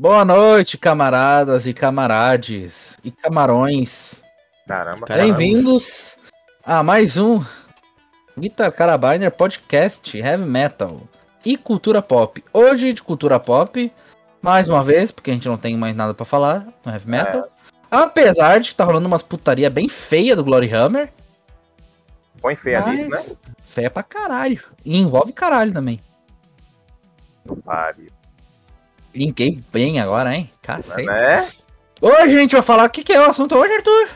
[0.00, 4.22] Boa noite, camaradas e camarades e camarões.
[4.64, 5.04] Caramba.
[5.08, 6.16] Bem-vindos
[6.64, 7.44] a mais um
[8.38, 11.00] Guitar Carabiner Podcast Heavy Metal
[11.44, 12.44] e Cultura Pop.
[12.52, 13.92] Hoje de Cultura Pop,
[14.40, 17.42] mais uma vez, porque a gente não tem mais nada pra falar no Heavy Metal.
[17.42, 17.48] É.
[17.90, 21.12] Apesar de que tá rolando umas putaria bem feia do Glory Hammer.
[22.40, 23.36] Põe feia mas nisso, né?
[23.66, 24.62] Feia pra caralho.
[24.84, 25.98] E envolve caralho também.
[27.64, 28.16] Pare.
[29.14, 30.50] Linkei bem agora, hein?
[30.62, 31.06] Cacete.
[31.06, 31.48] Né?
[32.00, 34.08] Hoje a gente vai falar o que, que é o assunto hoje, Arthur.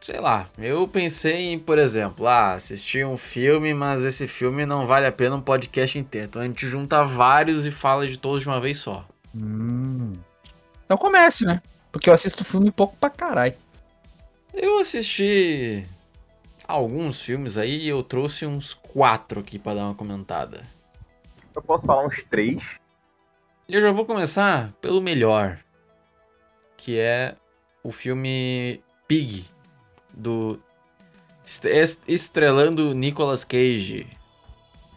[0.00, 4.86] Sei lá, eu pensei em, por exemplo, ah, assistir um filme, mas esse filme não
[4.86, 6.28] vale a pena um podcast inteiro.
[6.28, 9.06] Então a gente junta vários e fala de todos de uma vez só.
[9.34, 10.12] Hum.
[10.84, 11.62] Então comece, né?
[11.90, 13.54] Porque eu assisto filme pouco pra caralho.
[14.52, 15.86] Eu assisti
[16.68, 20.62] alguns filmes aí e eu trouxe uns quatro aqui pra dar uma comentada.
[21.54, 22.62] Eu posso falar uns três.
[23.68, 25.58] E eu já vou começar pelo melhor,
[26.76, 27.34] que é
[27.82, 29.48] o filme Pig,
[30.12, 30.60] do
[31.46, 34.06] est- est- estrelando Nicolas Cage.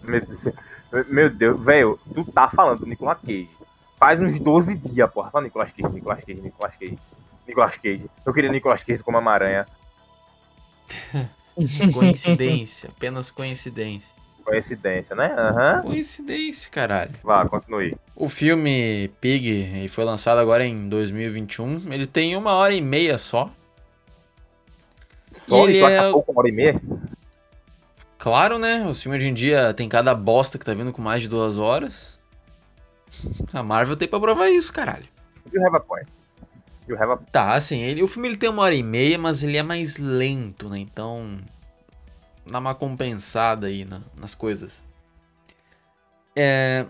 [0.01, 0.43] Meu Deus,
[1.07, 3.49] meu Deus, velho, tu tá falando do Nicolas Cage.
[3.97, 5.31] Faz uns 12 dias, porra.
[5.31, 6.99] Só Nicolas Cage, Nicolas Cage, Nicolas Cage.
[7.47, 8.05] Nicolas Cage.
[8.25, 9.65] Eu queria Nicolas Cage como uma aranha.
[11.99, 14.13] Coincidência, apenas coincidência.
[14.47, 15.35] Coincidência, né?
[15.37, 15.81] Aham.
[15.81, 17.11] Coincidência, caralho.
[17.21, 17.93] Vá, continue.
[18.15, 21.91] O filme Pig ele foi lançado agora em 2021.
[21.91, 23.51] Ele tem uma hora e meia só.
[25.33, 26.81] Só ele Nicolas é- acabou com uma hora e meia?
[28.17, 28.85] Claro, né?
[28.87, 31.57] Os filmes hoje em dia tem cada bosta que tá vindo com mais de duas
[31.57, 32.17] horas.
[33.51, 35.05] A Marvel tem pra provar isso, caralho.
[35.51, 36.07] You have a point.
[36.87, 37.17] You have a...
[37.17, 39.97] Tá, assim, ele, o filme ele tem uma hora e meia, mas ele é mais
[39.97, 40.79] lento, né?
[40.79, 41.37] Então.
[42.49, 44.83] Dá uma compensada aí na- nas coisas.
[46.35, 46.85] É,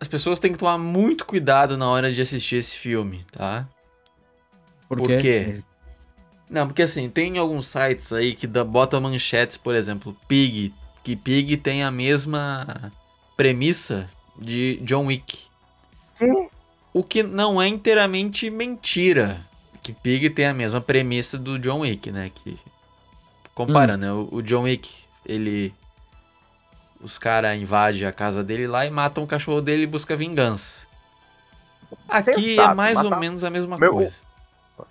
[0.00, 3.66] as pessoas têm que tomar muito cuidado na hora de assistir esse filme, tá?
[4.88, 5.16] Por Por quê?
[5.16, 5.62] quê?
[6.50, 11.16] Não, porque assim, tem alguns sites aí que dá, bota manchetes, por exemplo, Pig, que
[11.16, 12.92] Pig tem a mesma
[13.36, 14.08] premissa
[14.38, 15.38] de John Wick.
[16.18, 16.48] Quê?
[16.92, 19.46] O que não é inteiramente mentira.
[19.82, 22.30] Que Pig tem a mesma premissa do John Wick, né?
[22.34, 22.58] Que,
[23.54, 24.12] comparando, né?
[24.12, 24.90] O, o John Wick,
[25.24, 25.74] ele.
[27.00, 30.80] Os caras invadem a casa dele lá e matam o cachorro dele e busca vingança.
[32.08, 34.14] Aqui é Sensato, mais ou menos a mesma Meu- coisa.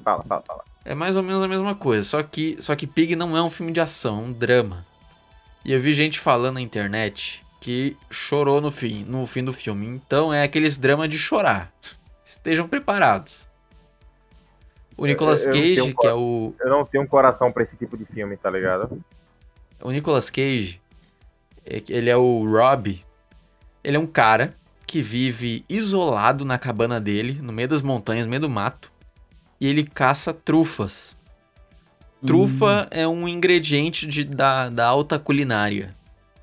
[0.04, 0.64] Fala, fala, fala.
[0.84, 3.50] É mais ou menos a mesma coisa, só que, só que Pig não é um
[3.50, 4.86] filme de ação, é um drama.
[5.64, 9.86] E eu vi gente falando na internet que chorou no fim, no fim do filme.
[9.88, 11.72] Então é aqueles dramas de chorar.
[12.26, 13.48] Estejam preparados.
[14.97, 18.06] O Nicolas Cage, que é o, Eu não tenho um coração pra esse tipo de
[18.06, 19.02] filme, tá ligado?
[19.81, 20.79] o Nicolas Cage,
[21.66, 23.02] é que ele é o Rob.
[23.84, 24.53] Ele é um cara
[24.85, 28.91] que vive isolado na cabana dele, no meio das montanhas, no meio do mato,
[29.59, 31.16] e ele caça trufas.
[32.25, 35.90] Trufa é um ingrediente de- da, da alta culinária.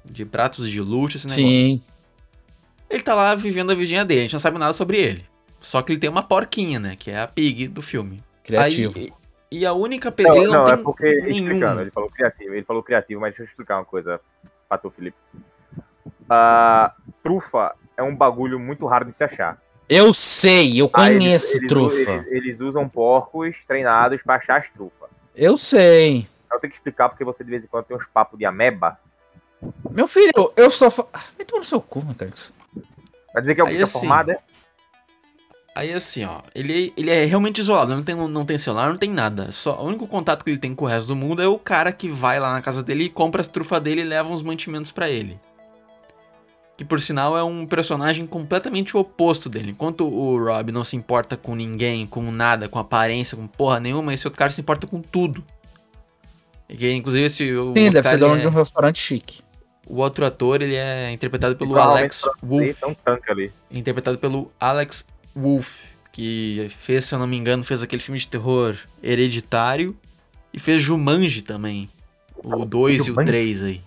[0.04, 1.44] De pratos de luxo, esse negócio.
[1.46, 1.82] Sim.
[2.90, 5.24] Ele tá lá vivendo a vidinha dele, a gente não sabe nada sobre ele.
[5.60, 6.96] Só que ele tem uma porquinha, né?
[6.96, 8.20] Que é a pig do filme.
[8.48, 8.98] Criativo.
[8.98, 9.12] Aí,
[9.50, 10.10] e a única...
[10.10, 11.28] pe- Não, ele não, não, é porque, nenhum...
[11.28, 14.20] explicando, ele falou criativo, ele falou criativo, mas deixa eu explicar uma coisa
[14.68, 15.16] pra tu, Felipe.
[16.28, 16.92] A
[17.22, 19.60] trufa é um bagulho muito raro de se achar.
[19.88, 21.96] Eu sei, eu conheço eles, trufa.
[21.96, 25.08] Eles, eles usam porcos treinados pra achar as trufas.
[25.34, 26.26] Eu sei.
[26.52, 28.98] Eu tenho que explicar porque você de vez em quando tem uns papos de ameba.
[29.90, 30.90] Meu filho, eu só.
[30.90, 31.06] Fa...
[31.12, 32.52] Ah, Vai tomar no seu cu, Macax.
[33.32, 34.38] Vai dizer que é o que tá assim, formado, é?
[35.78, 39.08] Aí assim, ó, ele, ele é realmente isolado, não tem, não tem celular, não tem
[39.08, 39.52] nada.
[39.52, 41.92] Só, o único contato que ele tem com o resto do mundo é o cara
[41.92, 44.90] que vai lá na casa dele e compra as trufas dele e leva uns mantimentos
[44.90, 45.38] pra ele.
[46.76, 49.70] Que por sinal é um personagem completamente oposto dele.
[49.70, 54.12] Enquanto o Rob não se importa com ninguém, com nada, com aparência, com porra nenhuma,
[54.12, 55.44] esse outro cara se importa com tudo.
[56.68, 59.42] E que, inclusive esse Sim, deve ser dono ele de um é- restaurante chique.
[59.86, 63.52] o outro ator, ele é interpretado pelo Provavelmente Alex Wolff um ali.
[63.70, 65.06] interpretado pelo Alex
[65.40, 65.82] Wolff,
[66.12, 69.96] que fez, se eu não me engano, fez aquele filme de terror Hereditário
[70.52, 71.88] e fez Jumanji também.
[72.42, 73.26] O 2 e o Jumanji?
[73.26, 73.82] 3 aí.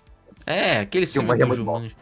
[0.46, 1.56] É, aquele filme Jumanji é do bom.
[1.76, 1.96] Jumanji.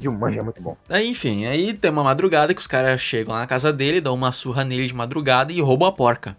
[0.00, 0.76] Jumanji é muito bom.
[0.88, 4.14] Aí, enfim, aí tem uma madrugada que os caras chegam lá na casa dele, dão
[4.14, 6.36] uma surra nele de madrugada e roubam a porca.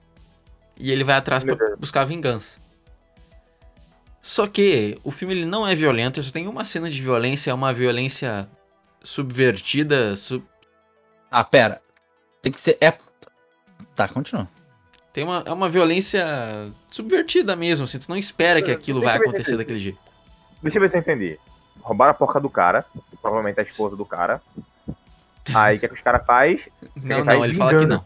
[0.79, 1.79] E ele vai atrás Meu pra Deus.
[1.79, 2.59] buscar vingança.
[4.21, 7.53] Só que o filme ele não é violento, só tem uma cena de violência, é
[7.53, 8.47] uma violência
[9.03, 10.45] subvertida, sub-
[11.29, 11.81] Ah, pera.
[12.41, 12.77] Tem que ser.
[12.81, 12.93] É.
[13.95, 14.47] Tá, continua.
[15.13, 16.25] Tem uma, é uma violência
[16.89, 19.99] subvertida mesmo, assim, tu não espera que aquilo deixa vai acontecer daquele jeito.
[20.63, 21.38] Deixa eu ver se eu entendi.
[21.81, 22.85] Roubaram a porca do cara,
[23.21, 24.41] provavelmente a esposa do cara.
[25.53, 26.67] Aí o que, é que os caras faz?
[26.95, 28.01] Não, não, ele fala que não.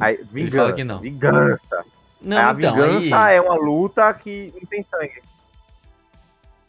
[0.00, 0.38] Aí, vingança.
[0.38, 1.00] Ele fala que não.
[1.00, 1.84] Vingança.
[2.20, 3.36] Não, Aí a então, vingança aí...
[3.36, 5.22] é uma luta que não tem sangue.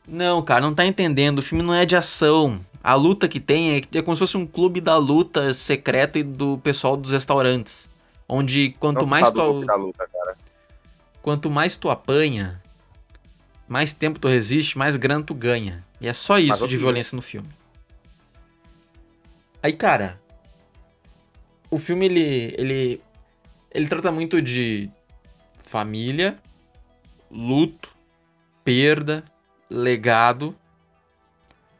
[0.08, 1.40] Não, cara, não tá entendendo.
[1.40, 2.60] O filme não é de ação.
[2.84, 6.24] A luta que tem é, é como se fosse um clube da luta secreta e
[6.24, 7.90] do pessoal dos restaurantes.
[8.28, 9.98] Onde quanto se mais tu, luta,
[11.22, 12.62] quanto mais tu apanha,
[13.68, 15.84] mais tempo tu resiste, mais grana tu ganha.
[16.00, 17.50] E é só isso de violência no filme.
[19.62, 20.20] Aí, cara,
[21.70, 23.02] o filme ele ele
[23.72, 24.90] ele trata muito de
[25.64, 26.38] família,
[27.30, 27.90] luto,
[28.64, 29.24] perda,
[29.70, 30.56] legado.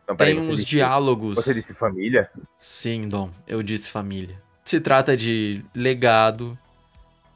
[0.10, 1.36] Não, Tem uns disse- diálogos.
[1.36, 2.30] Você disse família?
[2.58, 4.36] Sim, Dom, eu disse família.
[4.66, 6.58] Se trata de legado.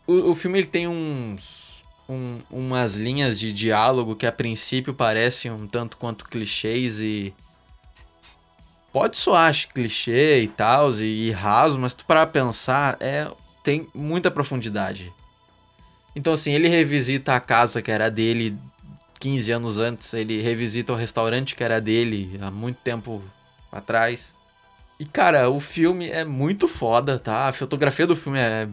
[0.08, 5.52] O, o filme ele tem uns, um- umas linhas de diálogo que a princípio parecem
[5.52, 7.34] um tanto quanto clichês e.
[8.92, 13.28] Pode soar clichê e tal, e, e raso, mas tu para pensar, é,
[13.64, 15.12] tem muita profundidade.
[16.16, 18.56] Então, assim, ele revisita a casa que era dele
[19.24, 23.24] 15 anos antes, ele revisita o restaurante que era dele há muito tempo
[23.72, 24.34] atrás.
[25.00, 27.48] E, cara, o filme é muito foda, tá?
[27.48, 28.68] A fotografia do filme é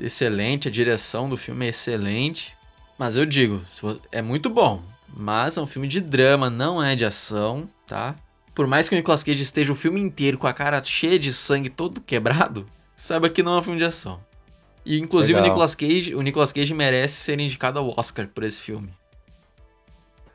[0.00, 2.52] excelente, a direção do filme é excelente.
[2.98, 3.62] Mas eu digo,
[4.10, 4.82] é muito bom.
[5.16, 8.16] Mas é um filme de drama, não é de ação, tá?
[8.56, 11.32] Por mais que o Nicolas Cage esteja o filme inteiro com a cara cheia de
[11.32, 12.66] sangue, todo quebrado,
[12.96, 14.18] saiba que não é um filme de ação.
[14.84, 15.42] E, inclusive, o.
[15.42, 18.92] Nicolas, Cage, o Nicolas Cage merece ser indicado ao Oscar por esse filme.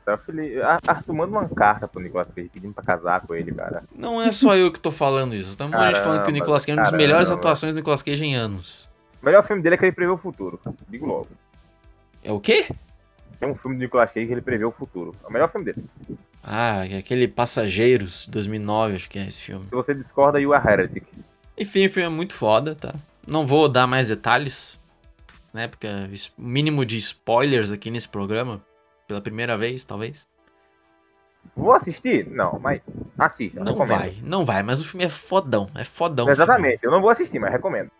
[0.08, 3.52] Selfie, li- Ah, Arthur, manda uma carta pro Nicolas Cage pedindo pra casar com ele,
[3.52, 3.82] cara.
[3.94, 5.56] Não é só eu que tô falando isso.
[5.62, 7.40] Monte de gente falando que o Nicolas Cage é uma das melhores caramba.
[7.46, 8.88] atuações do Nicolas Cage em anos.
[9.22, 10.58] O melhor filme dele é que ele prevê o futuro.
[10.88, 11.28] Digo logo.
[12.24, 12.66] É o quê?
[13.38, 15.14] Tem um filme do Nicolas Cage que ele prevê o futuro.
[15.24, 15.84] É o melhor filme dele.
[16.42, 19.68] Ah, é aquele Passageiros, 2009, acho que é esse filme.
[19.68, 21.04] Se você discorda, you are heretic.
[21.58, 22.94] Enfim, o filme é muito foda, tá?
[23.26, 24.78] Não vou dar mais detalhes,
[25.52, 25.68] né?
[25.68, 26.08] Porque é
[26.38, 28.62] mínimo de spoilers aqui nesse programa,
[29.08, 30.26] pela primeira vez, talvez.
[31.56, 32.28] Vou assistir?
[32.28, 32.82] Não, mas
[33.16, 33.64] assista.
[33.64, 33.98] Não recomendo.
[33.98, 36.28] vai, não vai, mas o filme é fodão, é fodão.
[36.28, 36.80] Exatamente.
[36.82, 37.90] Eu não vou assistir, mas recomendo.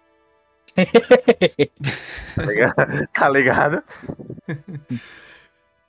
[2.36, 3.08] tá ligado?
[3.12, 3.82] Tá ligado?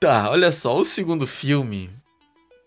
[0.00, 1.90] Tá, olha só, o segundo filme.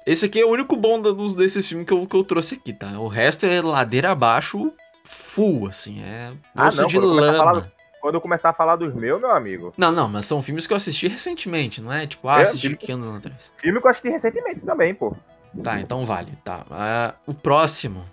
[0.06, 2.72] Esse aqui é o único bom dos desses filmes que eu, que eu trouxe aqui,
[2.74, 3.00] tá?
[3.00, 4.72] O resto é ladeira abaixo,
[5.04, 7.38] full, assim, é Ah, não, de lama.
[7.38, 7.72] falar
[8.04, 9.74] Quando eu começar a falar dos meus, meu amigo.
[9.78, 12.06] Não, não, mas são filmes que eu assisti recentemente, não é?
[12.06, 13.52] Tipo, ah, É, assisti filme- 15 anos atrás.
[13.56, 15.16] Filme que eu assisti recentemente também, pô.
[15.64, 16.34] Tá, então vale.
[16.44, 16.66] Tá.
[16.70, 18.06] Ah, o próximo: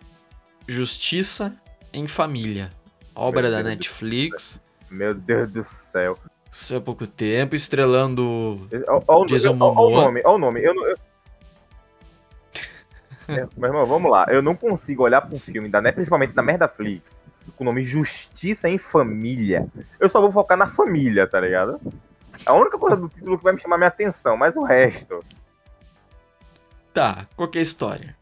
[0.68, 1.52] Justiça
[1.92, 2.70] em Família.
[3.16, 4.60] Obra Meu da Deus Netflix.
[4.88, 6.16] Meu Deus do céu.
[6.52, 8.68] Isso há pouco tempo, estrelando.
[8.88, 10.60] Ó, ó o- Jason nome, ó o nome.
[10.62, 10.96] Eu, eu...
[13.28, 14.26] É, Meu irmão, vamos lá.
[14.28, 17.19] Eu não consigo olhar pra um filme, da, Net- principalmente da Merdaflix,
[17.50, 19.66] com o nome Justiça em Família.
[19.98, 21.80] Eu só vou focar na família, tá ligado?
[22.46, 25.20] A única coisa do título que vai me chamar minha atenção, mas o resto.
[26.92, 28.16] Tá, qual que é a história?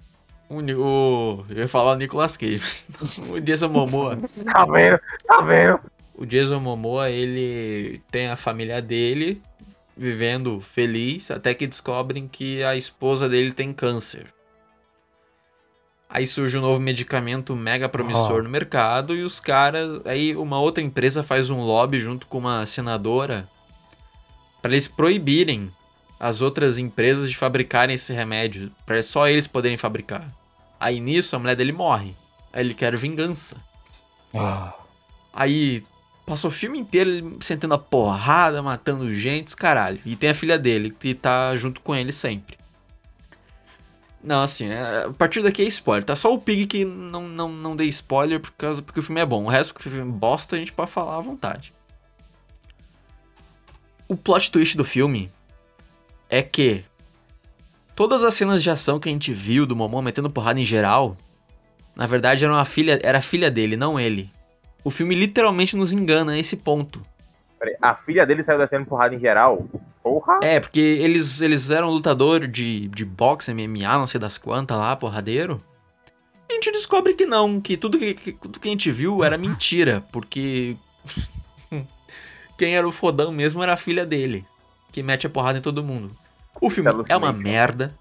[0.49, 2.85] O, o- eu ia falar o Nicolas Cage.
[3.31, 4.17] o Jason Momoa.
[4.53, 5.01] Tá vendo?
[5.27, 5.81] Tá vendo?
[6.15, 9.41] O Jason Momoa, ele tem a família dele
[9.97, 14.33] vivendo feliz até que descobrem que a esposa dele tem câncer.
[16.11, 18.43] Aí surge um novo medicamento mega promissor Oh.
[18.43, 22.65] no mercado e os caras, aí uma outra empresa faz um lobby junto com uma
[22.65, 23.49] senadora
[24.63, 25.71] para eles proibirem
[26.19, 30.27] as outras empresas de fabricarem esse remédio, para só eles poderem fabricar.
[30.81, 32.15] Aí nisso a mulher dele morre.
[32.53, 33.57] Aí ele quer vingança.
[34.35, 34.73] Ah,
[35.33, 35.85] Aí
[36.27, 40.01] passa o filme inteiro ele sentando a porrada, matando gente, caralho.
[40.05, 42.57] E tem a filha dele, que tá junto com ele sempre.
[44.23, 46.17] Não, assim, é- a partir daqui é spoiler, tá?
[46.17, 49.27] Só o Pig que não, não, não dei spoiler por causa, porque o filme é
[49.27, 49.45] bom.
[49.45, 51.73] O resto que o filme é bosta, a gente pode falar à vontade.
[54.09, 55.31] O plot twist do filme
[56.29, 56.85] é que
[57.95, 61.17] todas as cenas de ação que a gente viu do Momon metendo porrada em geral,
[61.95, 64.31] na verdade era uma filha, era a filha dele, não ele.
[64.83, 67.03] O filme literalmente nos engana a esse ponto.
[67.83, 69.67] A filha dele saiu descendo porrada em geral?
[70.03, 70.41] Porra!
[70.43, 74.95] É, porque eles, eles eram lutador de, de boxe, MMA, não sei das quantas lá,
[74.97, 75.61] porradeiro.
[76.49, 79.23] E a gente descobre que não, que tudo que, que- tudo que a gente viu
[79.25, 80.77] era mentira, porque
[82.57, 84.47] quem era o fodão mesmo era a filha dele,
[84.93, 86.15] que mete a porrada em todo mundo.
[86.61, 87.95] O filme Isso é é uma alucinante, merda.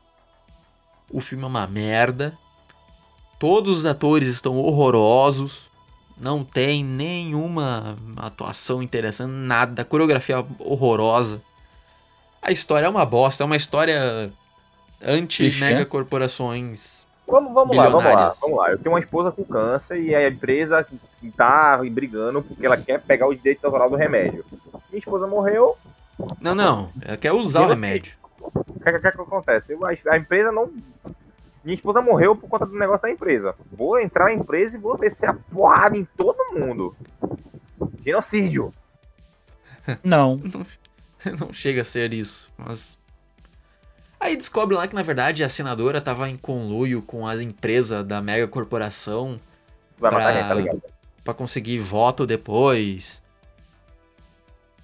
[1.11, 2.37] O filme é uma merda.
[3.39, 5.66] Todos os atores estão horrorosos.
[6.19, 9.85] Não tem nenhuma atuação interessante, nada.
[9.85, 11.41] Coreografia horrorosa.
[12.41, 14.31] A história é uma bosta, é uma história
[15.01, 18.71] anti-mega corporações Vamos, vamos lá, vamos lá, vamos lá.
[18.71, 20.87] Eu tenho uma esposa com câncer e a empresa
[21.35, 24.45] tá brigando porque ela quer pegar os direitos autorais do remédio.
[24.89, 25.77] Minha esposa morreu,
[26.39, 26.89] Não, não.
[27.01, 28.13] Ela quer usar o remédio.
[28.39, 29.77] o que, que, que acontece?
[30.09, 30.71] A empresa não.
[31.67, 33.53] Minha esposa morreu por conta do negócio da empresa.
[33.69, 36.95] Vou entrar na empresa e vou descer a porrada em todo mundo.
[38.05, 38.71] Genocídio.
[40.01, 40.39] Não.
[41.37, 42.97] Não chega a ser isso, mas.
[44.17, 48.21] Aí descobre lá que na verdade a senadora tava em conluio com a empresa da
[48.21, 49.37] mega corporação
[49.99, 50.81] Vai matar Pra- a gente, tá ligado?
[51.21, 53.21] pra conseguir voto depois.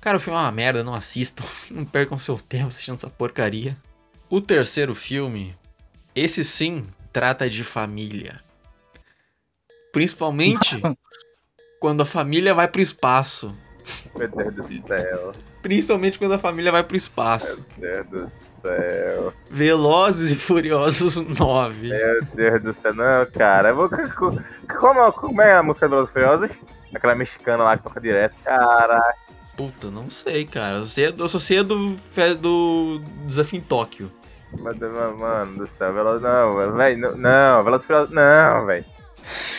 [0.02, 1.46] Cara, o filme é uma merda, não assistam.
[1.72, 3.78] Não percam seu tempo assistindo essa porcaria.
[4.30, 5.56] O terceiro filme,
[6.16, 8.40] esse sim, trata de família.
[9.92, 10.82] Principalmente
[11.80, 13.56] quando a família vai pro espaço.
[14.16, 15.32] Meu Deus do céu.
[15.62, 17.66] Principalmente quando a família vai pro espaço.
[17.78, 19.34] Meu Deus do céu.
[19.50, 21.90] Velozes e Furiosos 9.
[21.90, 22.94] Meu Deus do céu.
[22.94, 23.70] Não, cara.
[23.70, 23.90] Eu vou...
[24.80, 26.52] como, como é a música dos Furiosos?
[26.94, 28.36] Aquela mexicana lá que toca direto.
[28.44, 29.02] Cara,
[29.56, 30.78] Puta, não sei, cara.
[30.78, 31.96] Eu, sei, eu só sei a do,
[32.40, 34.12] do Desafio em Tóquio.
[34.60, 38.86] Mano, do céu, Veloz, não, velho, não, Veloz Furioso, não, velho.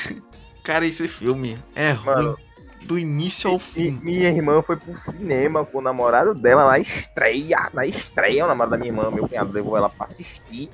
[0.63, 2.39] Cara, esse filme é ruim Mano,
[2.85, 3.99] do início ao fim.
[4.03, 8.71] minha irmã foi pro cinema com o namorado dela na estreia, na estreia, o namorado
[8.73, 10.71] da minha irmã, meu cunhado levou ela pra assistir,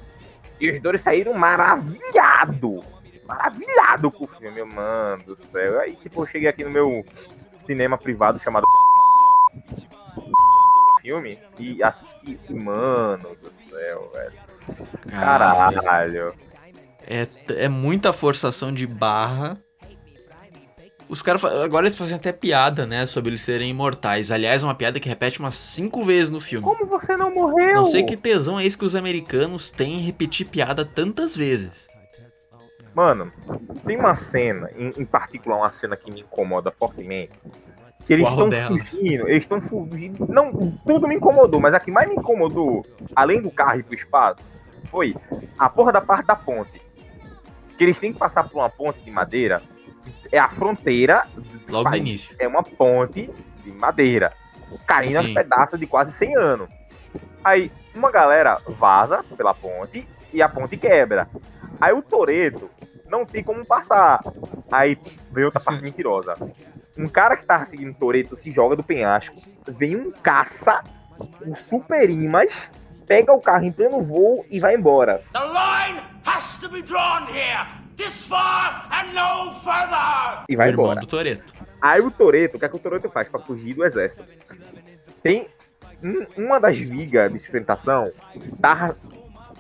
[0.61, 2.85] e os dois saíram maravilhado,
[3.27, 5.81] maravilhado com o filme, mano do céu.
[5.81, 7.05] Aí, tipo, eu cheguei aqui no meu
[7.57, 8.65] cinema privado chamado
[11.01, 13.80] filme e assisti, mano do céu,
[14.13, 14.33] velho.
[15.09, 15.83] Caralho.
[15.83, 16.35] Caralho.
[17.07, 17.27] É,
[17.65, 19.59] é muita forçação de barra.
[21.09, 21.45] Os caras.
[21.45, 23.05] Agora eles fazem até piada, né?
[23.05, 24.31] Sobre eles serem imortais.
[24.31, 26.65] Aliás, é uma piada que repete umas cinco vezes no filme.
[26.65, 27.75] Como você não morreu?
[27.75, 31.89] Não sei que tesão é esse que os americanos têm em repetir piada tantas vezes.
[32.95, 33.33] Mano,
[33.87, 37.33] tem uma cena, em, em particular uma cena que me incomoda fortemente.
[38.07, 40.27] Que eles estão fugindo, eles estão fugindo.
[40.27, 43.95] Não, tudo me incomodou, mas a que mais me incomodou, além do carro ir pro
[43.95, 44.41] espaço,
[44.91, 45.15] foi
[45.59, 46.81] a porra da parte da ponte.
[47.77, 49.63] Que eles têm que passar por uma ponte de madeira.
[50.03, 51.27] que É a fronteira.
[51.69, 52.35] Logo no início.
[52.39, 53.31] É uma ponte
[53.63, 54.33] de madeira.
[54.87, 55.35] Caindo aos Sim.
[55.35, 56.69] pedaços de quase 100 anos.
[57.43, 61.29] Aí, uma galera vaza pela ponte e a ponte quebra.
[61.81, 62.69] Aí o Toreto
[63.09, 64.21] não tem como passar.
[64.71, 64.97] Aí
[65.33, 66.37] vem outra parte mentirosa.
[66.99, 69.37] Um cara que tava seguindo o Toreto se joga do penhasco.
[69.67, 70.83] Vem um caça,
[71.47, 72.71] um super imãs,
[73.07, 75.23] pega o carro em pleno voo e vai embora.
[75.33, 77.67] The line has to be drawn here.
[77.97, 80.45] This far and no further.
[80.49, 81.01] E vai o embora.
[81.01, 81.53] do Toreto.
[81.81, 84.25] Aí o Toreto, o que é que o Toreto faz pra fugir do exército?
[85.23, 85.47] Tem
[86.03, 88.11] um- uma das vigas de sustentação
[88.61, 88.97] tava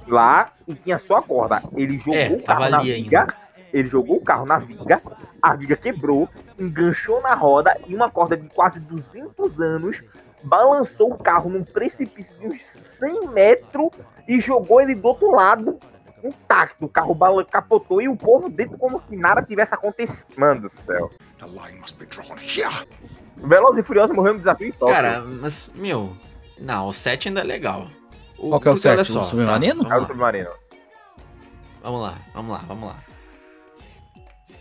[0.06, 1.62] lá e tinha só a corda.
[1.76, 3.26] Ele jogou É, o carro na viga, ainda.
[3.72, 5.02] ele jogou o carro na viga,
[5.42, 6.28] a viga quebrou,
[6.60, 10.02] enganchou na roda e uma corda de quase 200 anos
[10.44, 13.90] balançou o carro num precipício de uns 100 metros
[14.28, 15.78] e jogou ele do outro lado
[16.22, 16.84] intacto.
[16.84, 20.34] O carro bala- capotou e o povo dentro como se nada tivesse acontecido.
[20.36, 21.10] Mano do céu.
[23.36, 24.94] Velozes e Furiosos morreu no desafio em Tóquio.
[24.94, 26.14] Cara, mas, meu.
[26.58, 27.88] Não, o 7 ainda é legal.
[28.38, 29.12] O, Qual que é o porque, olha 7?
[29.12, 29.82] só, O submarino?
[29.82, 30.50] tá, Caiu vamos, do lá, submarino.
[31.82, 32.96] vamos lá, vamos lá, vamos lá.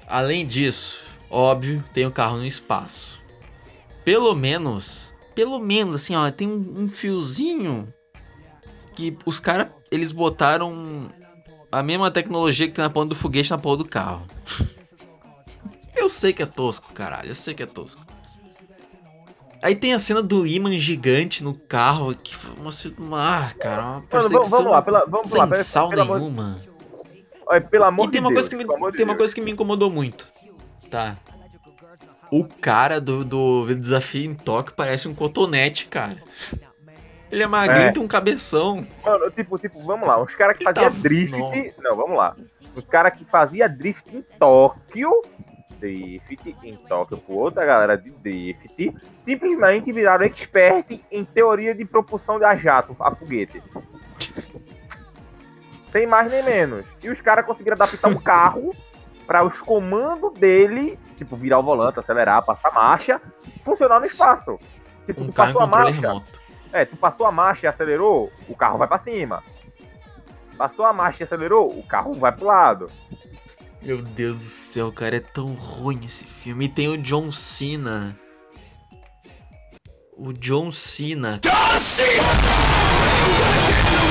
[0.08, 3.20] Além disso, óbvio, tem o carro no espaço.
[4.04, 7.94] Pelo menos, pelo menos, assim, ó, tem um, um fiozinho
[8.96, 11.10] que os caras, eles botaram
[11.72, 14.26] a mesma tecnologia que tem na ponta do foguete na ponta do carro.
[15.96, 18.02] Eu sei que é tosco, caralho, eu sei que é tosco.
[19.62, 24.02] Aí tem a cena do imã gigante no carro, que uma, uma ah, cara, uma
[24.04, 25.48] perseguição vamos, lá, pela, vamos sem lá.
[25.48, 26.62] Pelo, sal pelo, amor, nenhuma.
[27.46, 28.40] olha, pelo amor E tem de uma, Deus.
[28.40, 29.18] coisa que me, de tem uma Deus.
[29.18, 30.26] coisa que me incomodou muito.
[30.89, 31.17] Tá.
[32.31, 36.17] O cara do, do desafio em Tóquio parece um cotonete, cara.
[37.31, 37.93] Ele é magrinho É.
[37.96, 38.86] e um cabeção.
[39.05, 40.19] Mano, tipo, tipo, vamos lá.
[40.22, 41.38] Os caras que faziam tá- drift.
[41.38, 41.51] Não.
[41.84, 41.96] Não.
[41.96, 42.36] vamos lá.
[42.75, 45.12] Os caras que faziam drift em Tóquio.
[45.79, 48.93] Drift em Tóquio por outra galera de drift.
[49.17, 53.62] Simplesmente viraram expert em teoria de propulsão a jato, a foguete.
[55.88, 56.86] Sem mais nem menos.
[57.01, 58.75] E os caras conseguiram adaptar um carro
[59.30, 63.22] para os comandos dele, tipo, virar o volante, acelerar, passar marcha,
[63.64, 64.58] funcionar no espaço.
[65.06, 66.02] Tipo, Um tu passou a marcha.
[66.02, 66.40] remoto.
[66.74, 69.44] É, tu passou a marcha e acelerou, o carro vai pra cima.
[70.58, 72.92] Passou a marcha e acelerou, o carro vai pro lado.
[73.84, 76.66] Meu Deus do céu, cara, é tão ruim esse filme.
[76.66, 78.18] E tem o John Cena.
[80.18, 81.40] O John Cena.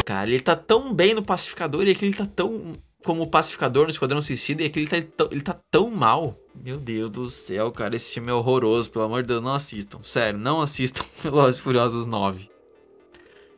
[0.07, 2.73] Cara, ele tá tão bem no pacificador e aqui ele tá tão
[3.05, 6.37] como pacificador no Esquadrão Suicida e aqui ele tá, tão- ele tá tão mal.
[6.55, 10.01] Meu Deus do céu, cara, esse filme é horroroso, pelo amor de Deus, não assistam.
[10.03, 12.51] Sério, não assistam Velozes e Furiosos 9.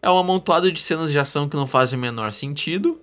[0.02, 3.00] É um amontoado de cenas de ação que não fazem o menor sentido.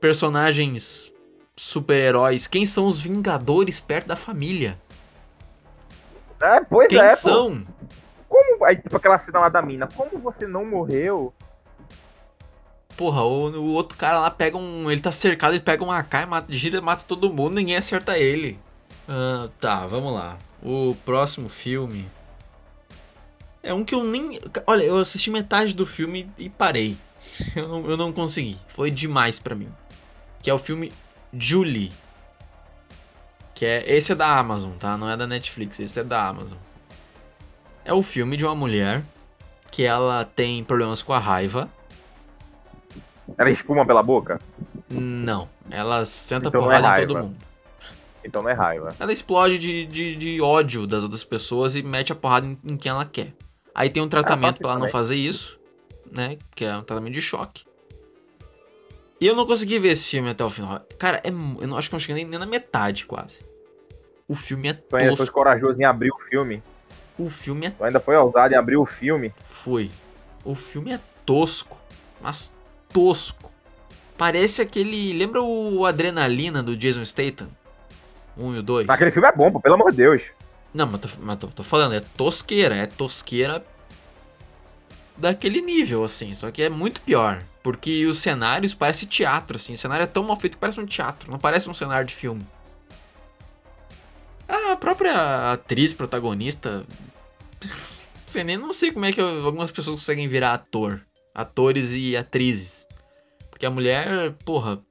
[0.00, 1.12] Personagens
[1.56, 2.46] super-heróis.
[2.46, 4.80] Quem são os Vingadores perto da família?
[6.40, 7.16] É, pois Quem é, pô.
[7.16, 7.66] são?
[8.28, 9.86] Como, aí, tipo aquela cena lá da mina.
[9.86, 11.32] Como você não morreu?
[12.96, 14.90] Porra, o, o outro cara lá pega um.
[14.90, 18.18] Ele tá cercado, ele pega um AK mata, gira e mata todo mundo, ninguém acerta
[18.18, 18.58] ele.
[19.08, 20.38] Ah, tá, vamos lá.
[20.62, 22.08] O próximo filme.
[23.62, 24.38] É um que eu nem.
[24.66, 26.96] Olha, eu assisti metade do filme e parei.
[27.56, 28.58] Eu não, eu não consegui.
[28.68, 29.72] Foi demais pra mim.
[30.42, 30.92] Que é o filme
[31.32, 31.90] Julie.
[33.54, 33.84] Que é.
[33.86, 34.96] Esse é da Amazon, tá?
[34.98, 36.58] Não é da Netflix, esse é da Amazon.
[37.82, 39.02] É o filme de uma mulher
[39.70, 41.68] que ela tem problemas com a raiva.
[43.38, 44.38] Ela espuma pela boca?
[44.90, 47.36] Não, ela senta Então não é porrada em todo mundo.
[48.24, 48.94] Então não é raiva.
[48.98, 52.76] Ela explode de, de, de ódio das outras pessoas e mete a porrada em, em
[52.76, 53.32] quem ela quer.
[53.74, 54.92] Aí tem um tratamento faço pra ela não também.
[54.92, 55.58] fazer isso,
[56.10, 56.38] né?
[56.54, 57.64] Que é um tratamento de choque.
[59.20, 60.80] E eu não consegui ver esse filme até o final.
[60.98, 63.40] Cara, é, eu não acho que eu não cheguei nem, nem na metade, quase.
[64.28, 65.34] O filme é Tu ainda foi tosco.
[65.34, 66.62] corajoso em abrir o filme.
[67.18, 69.32] O filme é Tu ainda foi ousado em abrir o filme.
[69.46, 69.90] Foi.
[70.44, 71.78] O filme é tosco,
[72.20, 72.52] mas
[72.94, 73.52] tosco.
[74.16, 75.12] Parece aquele.
[75.12, 77.48] Lembra o Adrenalina do Jason Statham?
[78.38, 78.88] Um e o dois?
[78.88, 80.22] Aquele filme é bom, pô, pelo amor de Deus.
[80.72, 83.64] Não, mas, tô, mas tô, tô falando, é tosqueira, é tosqueira
[85.16, 87.42] daquele nível, assim, só que é muito pior.
[87.62, 90.86] Porque os cenários parecem teatro, assim, o cenário é tão mal feito que parece um
[90.86, 92.44] teatro, não parece um cenário de filme.
[94.48, 96.84] A própria atriz protagonista.
[98.26, 101.00] sei nem, não sei como é que algumas pessoas conseguem virar ator.
[101.34, 102.83] Atores e atrizes.
[103.64, 104.82] Porque a mulher, porra,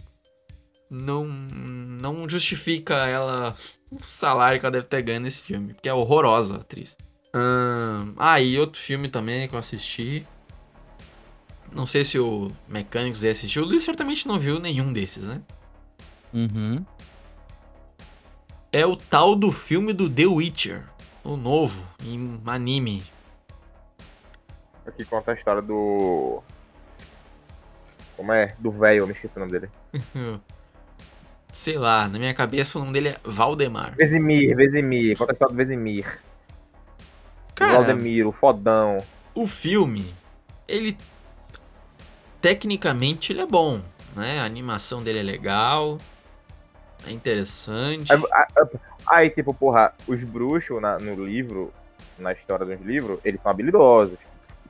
[0.89, 3.56] não, não justifica ela
[3.92, 6.98] o salário que ela deve ter ganho nesse filme, porque é horrorosa a atriz.
[7.36, 10.25] Ahn, ah, e outro filme também que eu assisti.
[11.72, 13.62] Não sei se o Mecânicos aí assistiu.
[13.62, 15.40] O Luiz certamente não viu nenhum desses, né?
[16.33, 16.83] Uhum.
[18.72, 20.83] É o tal do filme do The Witcher.
[21.24, 23.03] O novo, em anime.
[24.83, 26.42] Aqui conta a história do.
[28.24, 28.55] Como é?
[28.57, 29.70] Do velho, eu me esqueci o nome dele.
[31.51, 33.94] Sei lá, na minha cabeça o nome dele é Valdemar.
[33.98, 35.18] Vesemir, Vesemir.
[35.18, 36.22] Conta a história do Vesemir.
[37.53, 38.98] Cara, Valdemir, o fodão.
[39.36, 40.05] o filme,
[40.70, 40.98] ele
[42.42, 43.81] tecnicamente ele é bom,
[44.16, 44.40] né?
[44.40, 45.98] A animação dele é legal,
[47.05, 48.09] é interessante.
[49.05, 51.74] Aí, tipo, porra, os bruxos na- no livro,
[52.18, 54.18] na história dos livros, eles são habilidosos.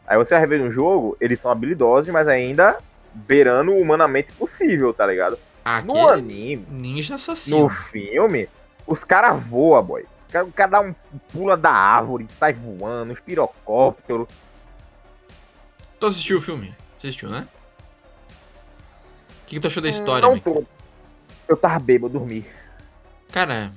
[0.08, 2.78] Aí você vai ver no jogo, eles são habilidosos, mas ainda
[3.14, 5.38] beirando o humanamente possível, tá ligado?
[5.86, 7.60] No Aquele anime, ninja assassino.
[7.62, 8.50] no filme,
[8.86, 10.06] os caras voam, boy.
[10.20, 10.94] Os cara- O cara dá um
[11.32, 14.28] pula da árvore, sai voando, uns pirocópteros.
[16.00, 16.74] Tu assistiu o filme?
[16.98, 17.48] Assistiu, né?
[19.44, 20.64] O que, que tu achou da história, Não tô.
[21.48, 22.46] Eu tava bêbado, dormi.
[23.32, 23.72] Cara,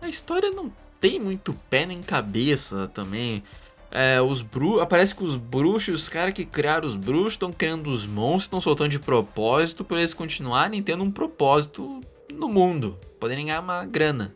[0.00, 3.42] a história não tem muito pé nem cabeça também.
[3.90, 4.80] É, os bru...
[4.80, 8.60] Aparece que os bruxos, os caras que criaram os bruxos, estão criando os monstros, estão
[8.60, 12.00] soltando de propósito para eles continuarem tendo um propósito
[12.32, 14.34] no mundo, poderem ganhar uma grana.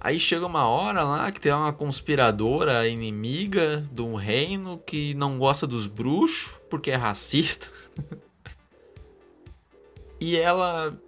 [0.00, 5.38] Aí chega uma hora lá que tem uma conspiradora inimiga de um reino que não
[5.38, 7.68] gosta dos bruxos porque é racista.
[10.18, 10.98] e ela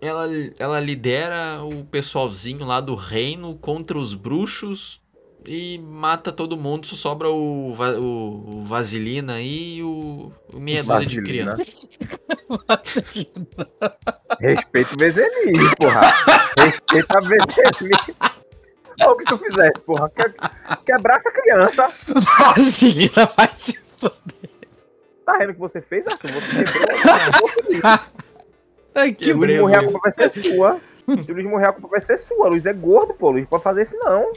[0.00, 0.26] ela,
[0.58, 5.00] ela lidera o pessoalzinho lá do reino contra os bruxos
[5.46, 10.78] e mata todo mundo, só sobra o, Va- o, o Vaselina e o, o meia
[10.82, 11.54] dúzia de Vaselina.
[11.54, 13.04] criança.
[14.40, 16.14] Respeito o Vezemir, porra.
[16.58, 18.16] Respeita a Vezemir.
[19.00, 20.10] Olha o que tu fizesse, porra.
[20.10, 20.32] Que-
[20.86, 21.88] Quebrasse a criança.
[22.38, 24.50] Vaselina vai se foder.
[25.24, 26.30] Tá vendo o que você fez, Arthur?
[26.32, 27.82] Você quebrou.
[28.94, 30.80] Ai, que o Quebrei o morrer, a culpa vai ser sua.
[31.24, 32.46] Se o Luiz morrer, a culpa vai ser sua.
[32.46, 33.28] O Luiz é gordo, pô.
[33.28, 34.32] O Luiz pode fazer isso, não.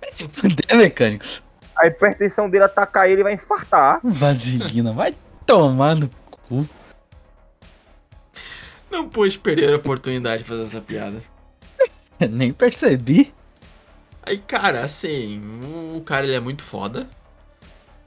[0.00, 1.42] vai se foder, mecânicos.
[1.76, 4.00] A hipertensão dele atacar ele e vai infartar.
[4.04, 5.14] Vaselina, vai
[5.46, 6.08] tomar no
[6.48, 6.68] cu.
[8.90, 11.22] Não pôde perder a oportunidade de fazer essa piada.
[12.30, 13.32] Nem percebi.
[14.22, 15.42] Aí, cara, assim,
[15.96, 17.08] o cara ele é muito foda.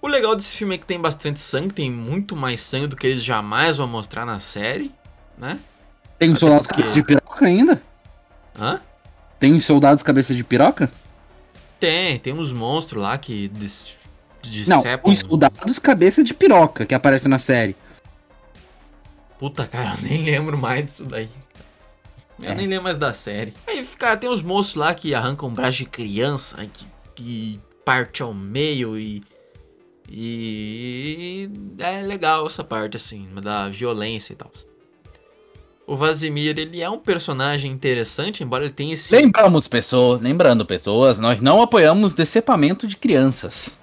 [0.01, 3.07] O legal desse filme é que tem bastante sangue, tem muito mais sangue do que
[3.07, 4.93] eles jamais vão mostrar na série,
[5.37, 5.59] né?
[6.19, 7.81] Tem porque- cabeça de piroca ainda?
[8.59, 8.79] Hã?
[9.39, 10.91] Tem soldados cabeça de piroca?
[11.79, 13.51] Tem, tem uns monstros lá que.
[14.67, 15.11] Não, decepam.
[15.11, 17.75] os soldados cabeça de piroca que aparecem na série.
[19.37, 21.29] Puta, cara, eu nem lembro mais disso daí.
[22.39, 22.55] Eu É.
[22.55, 23.53] nem lembro mais da série.
[23.67, 28.21] Aí, cara, tem uns moços lá que arrancam um braço de criança, que, que parte
[28.23, 29.21] ao meio e.
[30.09, 31.49] E.
[31.79, 34.51] É legal essa parte, assim, da violência e tal.
[35.87, 39.15] O Vazimir, ele é um personagem interessante, embora ele tenha esse.
[39.15, 43.79] Lembramos pessoas, lembrando pessoas, nós não apoiamos decepamento de crianças.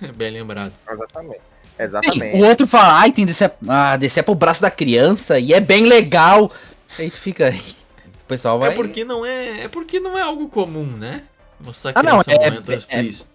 [0.16, 0.72] Bem lembrado.
[0.88, 1.40] Exatamente.
[1.40, 2.36] Sim, Exatamente.
[2.40, 5.86] o outro fala, ai, tem decepa, ah, decepa o braço da criança e é bem
[5.86, 6.52] legal.
[6.96, 7.50] Aí tu fica.
[7.50, 8.70] O pessoal vai.
[8.70, 9.64] É porque não é.
[9.64, 11.24] É porque não é algo comum, né?
[11.60, 13.34] Mostrar Ah, não, criança é- morrendo é-.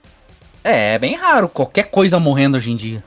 [0.64, 3.04] É, é bem raro qualquer coisa morrendo hoje em dia.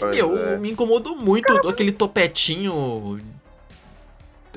[0.00, 0.58] Pois meu, é.
[0.58, 3.20] me incomodou muito aquele topetinho.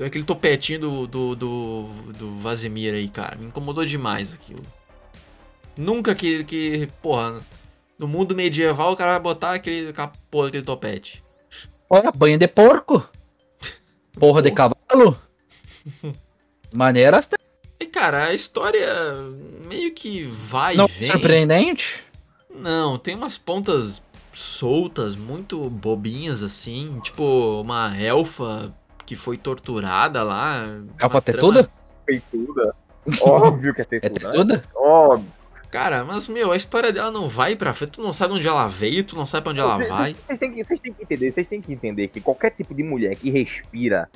[0.04, 1.82] Aquele topetinho do, do, do,
[2.18, 3.36] do Vazimir aí, cara.
[3.36, 4.62] Me incomodou demais aquilo.
[5.76, 7.40] Nunca que, que, porra,
[7.98, 11.22] no mundo medieval o cara vai botar aquele, aquela porra daquele topete.
[11.88, 13.06] Olha, banho de porco.
[14.18, 15.18] Porra de cavalo.
[16.72, 17.30] Maneiras.
[17.78, 18.88] E, cara, a história
[19.66, 21.02] meio que vai Não e vem.
[21.02, 22.04] surpreendente.
[22.54, 24.00] Não, tem umas pontas
[24.34, 26.98] soltas, muito bobinhas assim.
[27.02, 28.72] Tipo, uma elfa
[29.06, 30.62] que foi torturada lá.
[31.00, 31.70] Elfa tetuda?
[32.06, 32.74] Peituda.
[33.22, 34.28] Óbvio que é É tetuda.
[34.28, 34.32] né?
[34.32, 34.62] tetuda?
[34.74, 35.32] Óbvio.
[35.70, 37.92] Cara, mas, meu, a história dela não vai pra frente.
[37.94, 40.14] Tu não sabe onde ela veio, tu não sabe pra onde ela Vocês- vai.
[40.14, 42.84] Vocês têm, que, vocês têm que entender, vocês têm que entender que qualquer tipo de
[42.84, 44.08] mulher que respira,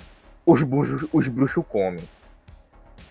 [0.46, 2.04] os bruxos, os bruxos comem.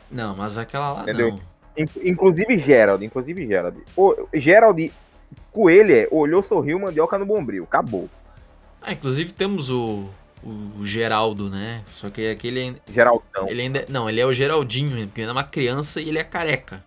[0.10, 1.32] Não, mas aquela lá Entendeu?
[1.32, 1.40] não.
[1.78, 3.78] In- Inclusive Gerald, inclusive Gerald.
[3.98, 4.92] O Gerald
[5.58, 7.64] Coelho olhou, sorriu, mandioca no bombril.
[7.64, 8.08] Acabou.
[8.82, 10.08] Ah, inclusive temos o,
[10.44, 11.84] o Geraldo, né?
[11.88, 13.48] Só que aquele Geraldão.
[13.48, 13.86] ele ainda.
[13.90, 16.84] Não, ele é o Geraldinho, porque ele é uma criança e ele é careca.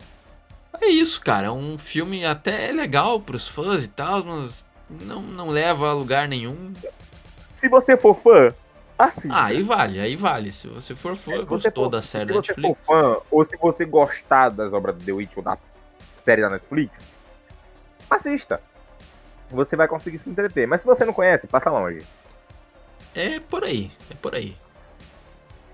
[0.81, 1.49] É isso, cara.
[1.49, 6.29] É um filme até legal pros fãs e tal, mas não, não leva a lugar
[6.29, 6.73] nenhum.
[7.55, 8.55] Se você for fã,
[8.97, 9.29] assista.
[9.37, 10.53] Ah, aí vale, aí vale.
[10.53, 12.87] Se você for fã, É, gostou você for- da série Se da você for Netflix.
[12.87, 15.59] fã, ou se você gostar das obras do The Witch ou da
[16.15, 17.09] série da Netflix,
[18.15, 18.61] assista.
[19.51, 20.67] Você vai conseguir se entreter.
[20.67, 22.05] Mas se você não conhece, passa longe.
[23.15, 24.57] É por aí, é por aí.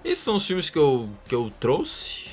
[0.05, 2.27] Esses são os filmes que eu, que eu trouxe.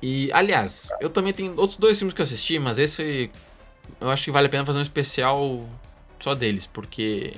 [0.00, 3.30] E, aliás, eu também tenho outros dois filmes que eu assisti, mas esse
[4.00, 5.64] eu acho que vale a pena fazer um especial
[6.20, 7.32] só deles, porque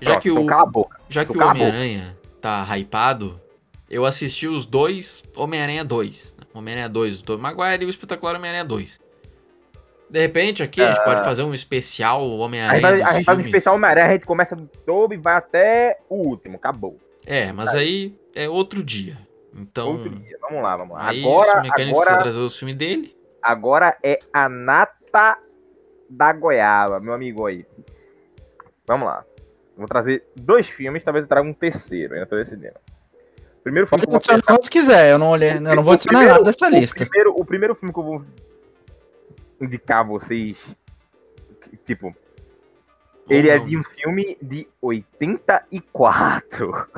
[0.00, 1.00] já Pronto, que então o, cala a boca.
[1.08, 1.50] já que então o.
[1.50, 3.40] Homem-Aranha tá hypado,
[3.88, 6.34] eu assisti os dois Homem-Aranha 2.
[6.38, 6.46] né?
[6.52, 9.00] Homem-Aranha 2 do Tobey Maguire e o Espetacular Homem-Aranha 2.
[10.10, 13.74] De repente aqui a gente pode fazer um especial Homem-Aranha a gente faz um especial
[13.74, 16.56] Homem-Aranha, a gente começa do Toby e vai até o último.
[16.56, 16.98] Acabou.
[17.26, 17.78] É, mas Sabe?
[17.82, 19.18] aí é outro dia.
[19.56, 20.36] Então, Outro dia.
[20.40, 21.08] Vamos lá, vamos lá.
[21.08, 23.16] aí Agora, o Mecânico agora, trazer os filmes dele.
[23.42, 25.38] agora é a nata
[26.10, 27.64] da goiaba, meu amigo aí.
[28.86, 29.24] Vamos lá.
[29.76, 32.74] Vou trazer dois filmes, talvez eu traga um terceiro, ainda tô decidindo.
[33.62, 35.92] Primeiro filme Pode que eu vou adicionar se quiser, eu não, olhei, eu não vou
[35.92, 37.02] O adicionar primeiro- nada dessa lista.
[37.02, 38.22] O primeiro, o primeiro filme que eu vou
[39.60, 40.76] indicar vocês,
[41.84, 42.14] tipo,
[43.28, 46.88] ele é de um filme de 84.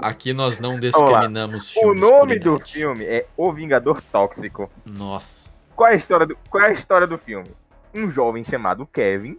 [0.00, 4.70] Aqui nós não discriminamos O nome do filme é O Vingador Tóxico.
[4.84, 5.50] Nossa.
[5.76, 7.48] Qual é a história do, qual é a história do filme?
[7.94, 9.38] Um jovem chamado Kevin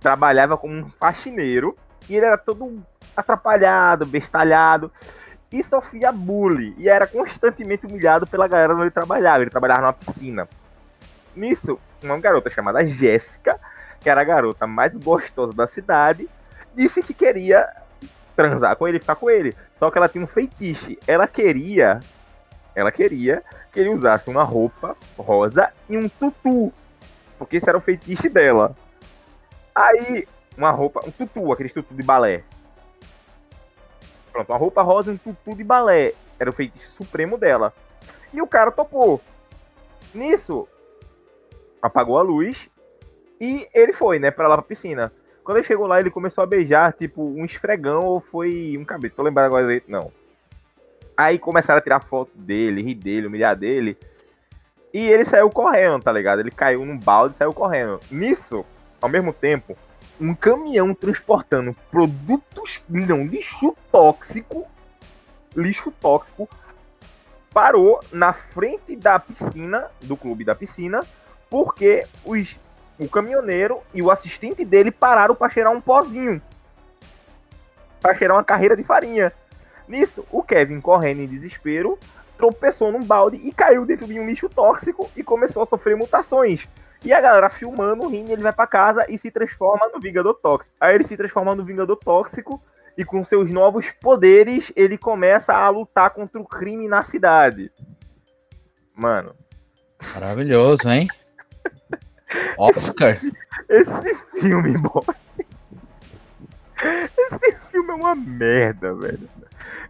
[0.00, 1.76] trabalhava como um faxineiro
[2.08, 2.82] e ele era todo
[3.16, 4.90] atrapalhado, bestalhado
[5.52, 9.42] e sofria bullying e era constantemente humilhado pela galera onde ele trabalhava.
[9.42, 10.48] Ele trabalhava numa piscina.
[11.38, 13.58] Nisso, uma garota chamada Jéssica,
[14.00, 16.28] que era a garota mais gostosa da cidade,
[16.74, 17.68] disse que queria
[18.34, 19.54] transar com ele, ficar com ele.
[19.72, 20.96] Só que ela tinha um feitiço.
[21.06, 22.00] Ela queria,
[22.74, 26.72] ela queria que ele usasse uma roupa rosa e um tutu.
[27.38, 28.76] Porque esse era o feitiço dela.
[29.72, 32.42] Aí, uma roupa, um tutu, aquele tutu de balé.
[34.32, 36.14] Pronto, uma roupa rosa e um tutu de balé.
[36.36, 37.72] Era o feitiço supremo dela.
[38.32, 39.20] E o cara topou.
[40.12, 40.66] Nisso,
[41.82, 42.68] apagou a luz
[43.40, 45.12] e ele foi, né, pra lá pra piscina.
[45.44, 49.14] Quando ele chegou lá, ele começou a beijar, tipo, um esfregão ou foi um cabelo.
[49.14, 50.12] Tô lembrado agora direito, não.
[51.16, 53.96] Aí começaram a tirar foto dele, rir dele, humilhar dele.
[54.92, 56.40] E ele saiu correndo, tá ligado?
[56.40, 57.98] Ele caiu num balde e saiu correndo.
[58.10, 58.64] Nisso,
[59.00, 59.76] ao mesmo tempo,
[60.20, 64.66] um caminhão transportando produtos, não, lixo tóxico,
[65.56, 66.48] lixo tóxico,
[67.52, 71.00] parou na frente da piscina, do clube da piscina,
[71.50, 72.56] porque os,
[72.98, 76.40] o caminhoneiro e o assistente dele pararam para cheirar um pozinho.
[78.00, 79.32] Para cheirar uma carreira de farinha.
[79.86, 81.98] Nisso, o Kevin, correndo em desespero,
[82.36, 86.68] tropeçou num balde e caiu dentro de um lixo tóxico e começou a sofrer mutações.
[87.04, 90.76] E a galera filmando, rindo, ele vai pra casa e se transforma no Vingador Tóxico.
[90.80, 92.60] Aí ele se transforma no Vingador Tóxico
[92.96, 97.70] e com seus novos poderes ele começa a lutar contra o crime na cidade.
[98.94, 99.32] Mano,
[100.14, 101.08] Maravilhoso, hein?
[102.58, 103.20] Oscar.
[103.68, 105.02] esse filme, boy.
[107.18, 109.28] Esse filme é uma merda, velho.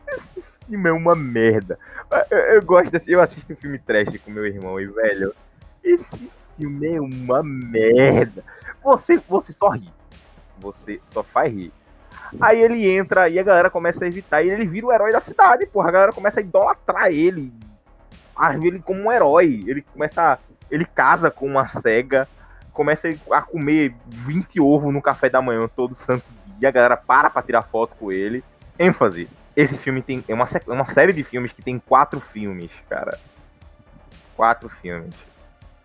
[0.08, 1.78] Esse filme é uma merda.
[2.30, 2.94] Eu, eu gosto.
[3.08, 5.34] Eu assisto filme trash com meu irmão e, velho,
[5.84, 8.42] esse filme é uma merda.
[8.82, 9.92] Você, você só ri.
[10.60, 11.72] Você só faz rir.
[12.40, 15.20] Aí ele entra e a galera começa a evitar e ele vira o herói da
[15.20, 15.88] cidade, porra.
[15.88, 17.52] A galera começa a idolatrar ele.
[18.34, 19.62] A ele como um herói.
[19.66, 20.22] Ele começa.
[20.32, 20.38] a-
[20.70, 22.28] Ele casa com uma cega.
[22.72, 26.24] Começa a comer 20 ovos no café da manhã todo santo
[26.58, 26.68] dia.
[26.68, 28.44] A galera para pra tirar foto com ele.
[28.78, 29.28] ênfase.
[29.56, 30.24] Esse filme tem.
[30.28, 33.18] É uma, é uma série de filmes que tem quatro filmes, cara.
[34.36, 35.14] Quatro filmes.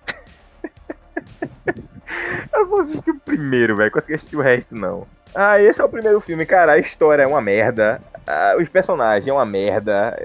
[2.54, 3.92] Eu só assisti o primeiro, velho.
[3.92, 5.08] Consegui assistir o resto, não.
[5.34, 6.74] Ah, esse é o primeiro filme, cara.
[6.74, 8.00] A história é uma merda.
[8.28, 10.16] Ah, os personagens é uma merda.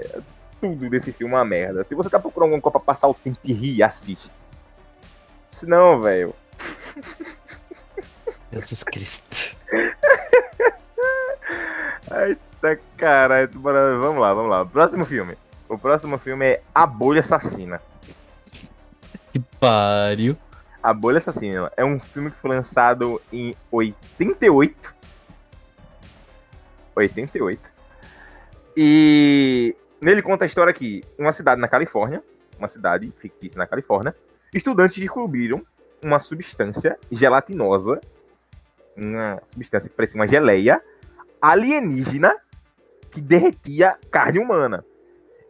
[0.61, 1.83] Tudo desse filme é uma merda.
[1.83, 4.31] Se você tá procurando alguma coisa pra passar o tempo e rir, assiste.
[5.49, 6.33] Se não, velho.
[8.51, 9.55] Jesus Cristo.
[12.11, 13.49] Eita caralho.
[13.59, 14.65] bora- Vamos lá, vamos lá.
[14.65, 15.37] Próximo filme.
[15.67, 17.81] O próximo filme é A Bolha Assassina.
[19.31, 20.35] Que pariu.
[20.81, 24.93] A Bolha Assassina é um filme que foi lançado em 88.
[26.95, 27.69] 88.
[28.75, 32.23] E nele conta a história que uma cidade na Califórnia,
[32.57, 34.15] uma cidade fictícia na Califórnia,
[34.53, 35.65] estudantes descobriram
[36.03, 37.99] uma substância gelatinosa,
[38.95, 40.81] uma substância que parecia uma geleia
[41.41, 42.35] alienígena
[43.11, 44.85] que derretia carne humana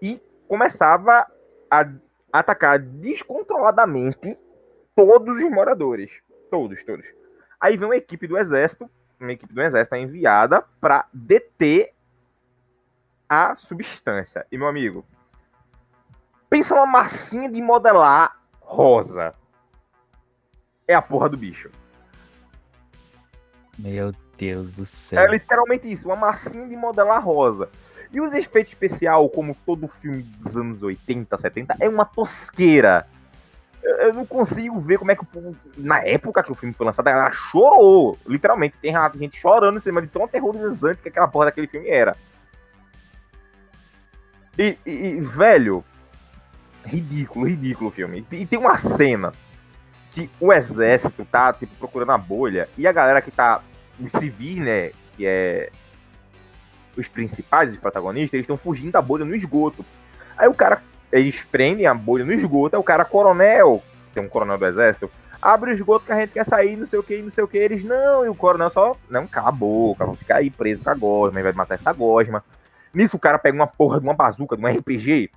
[0.02, 1.28] e começava
[1.70, 1.90] a
[2.32, 4.38] atacar descontroladamente
[4.96, 6.12] todos os moradores.
[6.50, 7.06] Todos, todos.
[7.60, 11.94] Aí vem uma equipe do exército, uma equipe do exército é enviada para deter
[13.28, 14.46] a substância.
[14.52, 15.06] E meu amigo,
[16.50, 18.39] pensa uma massinha de modelar
[18.70, 19.34] rosa.
[20.88, 21.70] É a porra do bicho.
[23.78, 25.32] Meu Deus do É céu.
[25.32, 27.70] literalmente isso, uma massinha de modelar rosa.
[28.12, 33.08] E os efeitos especial, como todo filme dos anos 80, 70, é uma tosqueira.
[33.82, 35.56] Eu, não consigo ver como é que o povo.
[35.78, 38.18] Na época que o filme foi lançado, a galera chorou.
[38.28, 41.68] Literalmente, tem relato de gente chorando em cima de tão aterrorizante que aquela porra daquele
[41.68, 42.16] filme era.
[44.58, 45.84] E- e, velho,
[46.86, 48.26] ridículo, ridículo o filme.
[48.32, 49.34] E, tem uma cena
[50.12, 53.62] que o exército tá, tipo, procurando a bolha e a galera que tá
[54.00, 55.70] os civis, né, que é
[56.98, 59.86] os principais, os protagonistas, eles estão fugindo da bolha no esgoto.
[60.38, 63.82] Aí o cara, eles prendem a bolha no esgoto, aí o cara, coronel,
[64.14, 65.10] tem um coronel do exército,
[65.42, 67.48] abre o esgoto que a gente quer sair, não sei o que, não sei o
[67.48, 70.82] que, eles, não, e o coronel só, não, cala a boca, vão ficar aí preso
[70.82, 72.44] com a gosma, vai matar essa gosma.
[72.94, 75.30] Nisso o cara pega uma porra de uma bazuca, de um RPG,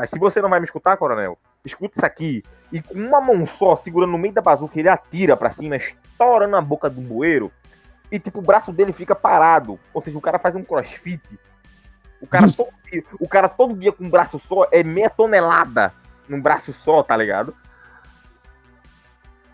[0.00, 3.44] mas se você não vai me escutar, coronel, escuta isso aqui, e com uma mão
[3.46, 7.52] só, segurando no meio da bazuca, ele atira pra cima, estourando a boca do bueiro,
[8.10, 9.78] e tipo, o braço dele fica parado.
[9.92, 11.38] Ou seja, o cara faz um crossfit.
[12.18, 15.92] O cara todo dia, o cara todo dia com um braço só é meia tonelada
[16.26, 17.54] num braço só, tá ligado?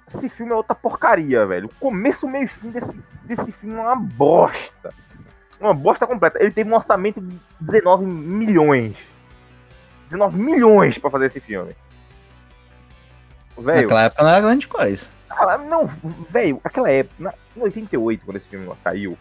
[0.06, 1.66] Esse filme é outra porcaria, velho.
[1.66, 4.94] O começo, meio e fim desse, desse filme é uma bosta.
[5.58, 6.40] Uma bosta completa.
[6.40, 9.15] Ele teve um orçamento de 19 milhões.
[10.06, 11.74] 19 milhões pra fazer esse filme.
[13.58, 15.06] Velho, Naquela época não era grande coisa.
[15.68, 15.86] não,
[16.28, 19.16] velho, aquela época, na, em 88, quando esse filme saiu,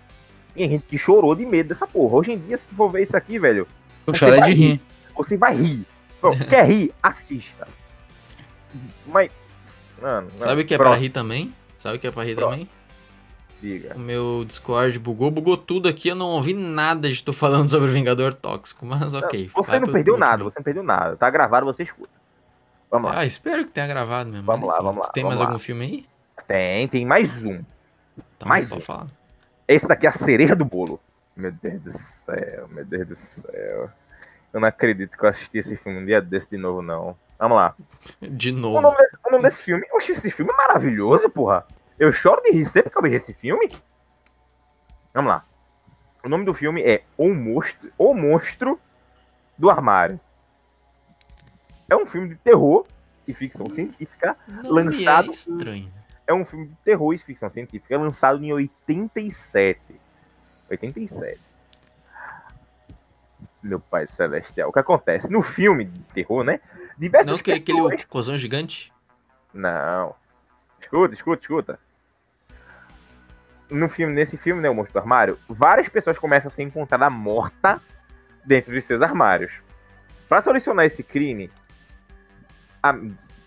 [0.56, 2.16] tinha gente que chorou de medo dessa porra.
[2.18, 3.68] Hoje em dia, se tu for ver isso aqui, velho,
[4.14, 4.82] chorei vai de rir.
[5.16, 5.86] você vai rir.
[6.20, 6.94] Pô, quer rir?
[7.02, 7.68] Assista.
[9.08, 9.32] Mas.
[10.02, 11.56] Mano, Sabe o que é pra próximo, rir também?
[11.80, 12.66] Sabe o que é pra rir Próximo.
[12.66, 12.70] também?
[13.62, 13.96] Diga.
[13.96, 17.90] O meu Discord bugou, bugou tudo aqui, eu não ouvi nada de tu falando sobre
[17.90, 19.50] o Vingador Tóxico, mas ok.
[19.56, 21.16] Você não perdeu nada, você não perdeu nada.
[21.16, 22.14] Tá gravado, você escuta.
[22.92, 23.20] Vamos lá.
[23.20, 24.46] Ah, espero que tenha gravado mesmo.
[24.46, 24.74] Vamos né?
[24.74, 25.54] lá, vamos lá, Tem vamos mais lá.
[25.54, 26.06] algum filme aí?
[26.48, 27.62] Tem, tem mais um.
[28.38, 28.80] Então, Mais um.
[28.80, 29.08] falar.
[29.68, 31.00] Esse daqui é a cereja do bolo.
[31.36, 33.90] Meu Deus do céu, meu Deus do céu.
[34.54, 37.16] Eu não acredito que eu assisti esse filme um dia desse de novo, não.
[37.40, 37.76] Vamos lá.
[38.22, 38.80] De O novo.
[38.82, 39.86] nome, desse, o nome desse filme.
[39.94, 41.66] Oxe, esse filme é maravilhoso, porra.
[41.98, 43.72] Eu choro de rir sempre que eu vejo esse filme.
[45.14, 45.44] Vamos lá.
[46.24, 48.80] O nome do filme é O Monstro, o Monstro
[49.58, 50.20] do Armário.
[51.90, 52.86] É um filme de terror
[53.28, 54.36] e ficção científica.
[54.48, 55.94] Não lançado- me é estranho.
[56.28, 59.80] É um filme de terror e ficção científica lançado em 87.
[60.70, 61.40] 87.
[63.62, 64.70] Meu pai celestial.
[64.70, 65.32] O que acontece?
[65.32, 66.60] No filme de terror, né?
[66.98, 68.06] Diversas Não que aquele pessoas...
[68.06, 68.92] cozão gigante?
[69.54, 70.16] Não.
[70.82, 71.80] Escuta, escuta, escuta.
[73.70, 77.12] No filme, nesse filme, né, o Monstro do Armário, várias pessoas começam a ser encontradas
[77.12, 77.82] morta
[78.46, 79.54] dentro de seus armários.
[80.30, 81.52] Para solucionar esse crime,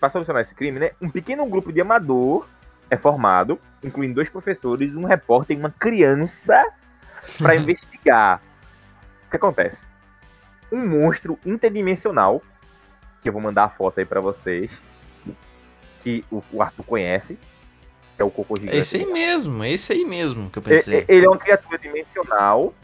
[0.01, 2.47] para solucionar esse crime, né, um pequeno grupo de amador
[2.91, 6.65] é formado, incluindo dois professores, um repórter e uma criança,
[7.37, 8.41] para investigar.
[9.27, 9.89] O que acontece?
[10.73, 12.43] Um monstro interdimensional,
[13.21, 14.81] que eu vou mandar a foto aí para vocês,
[16.01, 17.39] que o, o Arthur conhece,
[18.19, 18.77] que é o cocô gigante.
[18.77, 21.05] Esse aí mesmo, esse aí mesmo que eu pensei.
[21.07, 22.75] Ele é uma criatura dimensional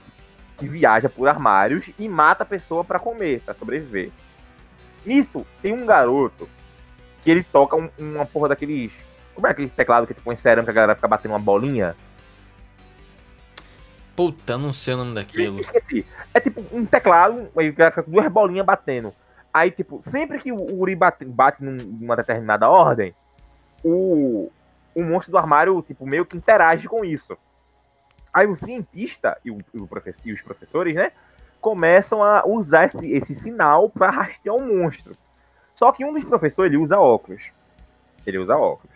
[0.57, 4.13] que viaja por armários e mata a pessoa pra comer, pra sobreviver.
[5.05, 6.49] Nisso, tem um garoto
[7.25, 8.93] que ele toca um- uma porra daqueles.
[9.35, 11.97] Como é aquele teclado que tu põe cerâmica que a galera fica batendo uma bolinha?
[14.15, 15.59] Puta, não sei o nome daquilo.
[15.59, 16.07] Esqueci.
[16.33, 19.13] É tipo um teclado, aí a galera fica com duas bolinhas batendo.
[19.53, 23.13] Aí, tipo, sempre que o Uri bate, bate num- numa determinada ordem,
[23.85, 24.49] o,
[24.95, 27.37] o monstro do armário, tipo, meio que interage com isso.
[28.33, 29.89] Aí o cientista e, o, o
[30.25, 31.13] e os professores, né,
[31.61, 35.17] começam a usar esse, esse sinal para rastrear o monstro.
[35.73, 37.43] Só que um dos professores, ele usa óculos.
[38.27, 38.95] Ele usa óculos.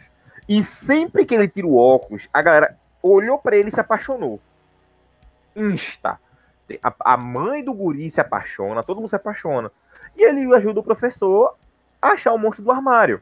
[0.48, 4.40] E sempre que ele tira o óculos, a galera olhou para ele e se apaixonou.
[5.54, 6.18] Insta.
[6.82, 9.70] A, a mãe do guri se apaixona, todo mundo se apaixona.
[10.16, 11.56] E ele ajuda o professor
[12.00, 13.20] a achar o monstro do armário.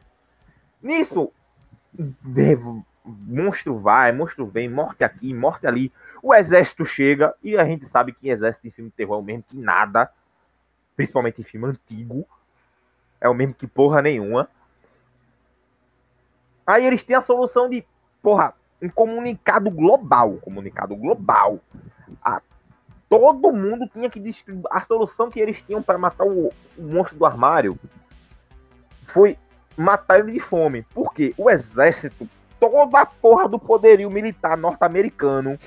[0.81, 1.31] Nisso,
[3.05, 5.91] monstro vai, monstro vem, morte aqui, morte ali.
[6.21, 9.23] O exército chega, e a gente sabe que exército em filme de terror é o
[9.23, 10.11] mesmo que nada.
[10.95, 12.27] Principalmente em filme antigo.
[13.21, 14.49] É o mesmo que porra nenhuma.
[16.65, 17.85] Aí eles têm a solução de,
[18.21, 20.37] porra, um comunicado global.
[20.37, 21.59] Comunicado global.
[22.21, 22.41] A-
[23.09, 24.21] todo mundo tinha que.
[24.69, 27.79] A solução que eles tinham para matar o, o monstro do armário
[29.05, 29.37] foi
[29.77, 30.85] matar ele de fome.
[30.93, 32.27] Porque o exército,
[32.59, 35.57] toda a porra do poderio militar norte-americano,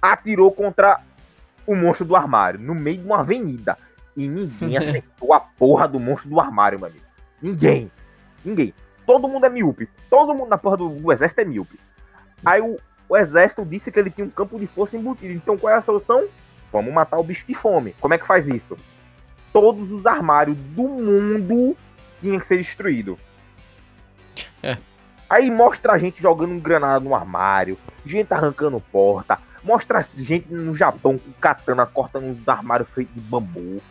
[0.00, 1.00] atirou contra
[1.66, 3.78] o monstro do armário, no meio de uma avenida.
[4.16, 7.04] E ninguém acertou a porra do monstro do armário, meu amigo.
[7.40, 7.90] Ninguém.
[8.44, 8.74] Ninguém.
[9.06, 9.88] Todo mundo é míope.
[10.08, 11.78] Todo mundo na porra do, do exército é míope.
[12.44, 15.32] Aí o, o exército disse que ele tinha um campo de força embutido.
[15.32, 16.26] Então qual é a solução?
[16.72, 17.94] Vamos matar o bicho de fome.
[18.00, 18.76] Como é que faz isso?
[19.52, 21.76] Todos os armários do mundo
[22.24, 23.18] tinham que ser destruídos.
[24.62, 24.78] É.
[25.28, 31.18] Aí mostra a gente jogando granada no armário, gente arrancando porta, mostra gente no Japão
[31.18, 33.82] com katana cortando os armários feitos de bambu.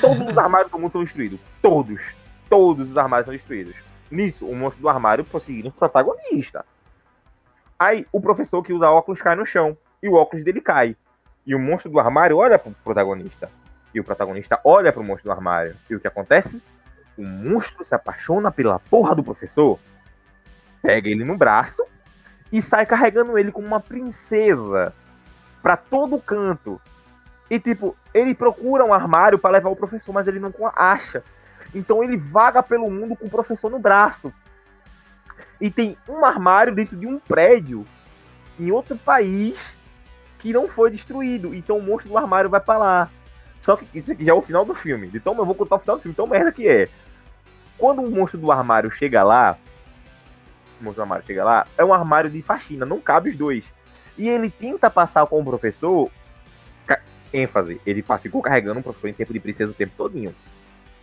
[0.00, 1.40] Todos os armários do mundo são destruídos.
[1.60, 2.00] Todos.
[2.48, 3.74] Todos os armários são destruídos.
[4.10, 6.64] Nisso, o monstro do armário prosseguindo o protagonista.
[7.78, 9.76] Aí o professor que usa óculos cai no chão.
[10.02, 10.96] E o óculos dele cai.
[11.46, 13.50] E o monstro do armário olha pro protagonista.
[13.94, 15.74] E o protagonista olha pro monstro do armário.
[15.88, 16.62] E o que acontece?
[17.16, 19.78] O monstro se apaixona pela porra do professor,
[20.80, 21.84] pega ele no braço
[22.50, 24.92] e sai carregando ele como uma princesa
[25.62, 26.80] pra todo canto.
[27.50, 31.22] E tipo, ele procura um armário pra levar o professor, mas ele não acha.
[31.74, 34.32] Então ele vaga pelo mundo com o professor no braço.
[35.60, 37.86] E tem um armário dentro de um prédio
[38.58, 39.74] em outro país
[40.38, 41.54] que não foi destruído.
[41.54, 43.10] Então o monstro do armário vai pra lá.
[43.62, 45.10] Só que isso aqui já é o final do filme.
[45.14, 46.12] Então eu vou contar o final do filme.
[46.12, 46.88] Então merda que é.
[47.78, 49.56] Quando o monstro do armário chega lá,
[50.80, 53.64] o monstro do armário chega lá, é um armário de faxina, não cabe os dois.
[54.18, 56.10] E ele tenta passar com o professor,
[57.32, 60.34] ênfase, ele ficou carregando o professor em tempo de princesa o tempo todinho.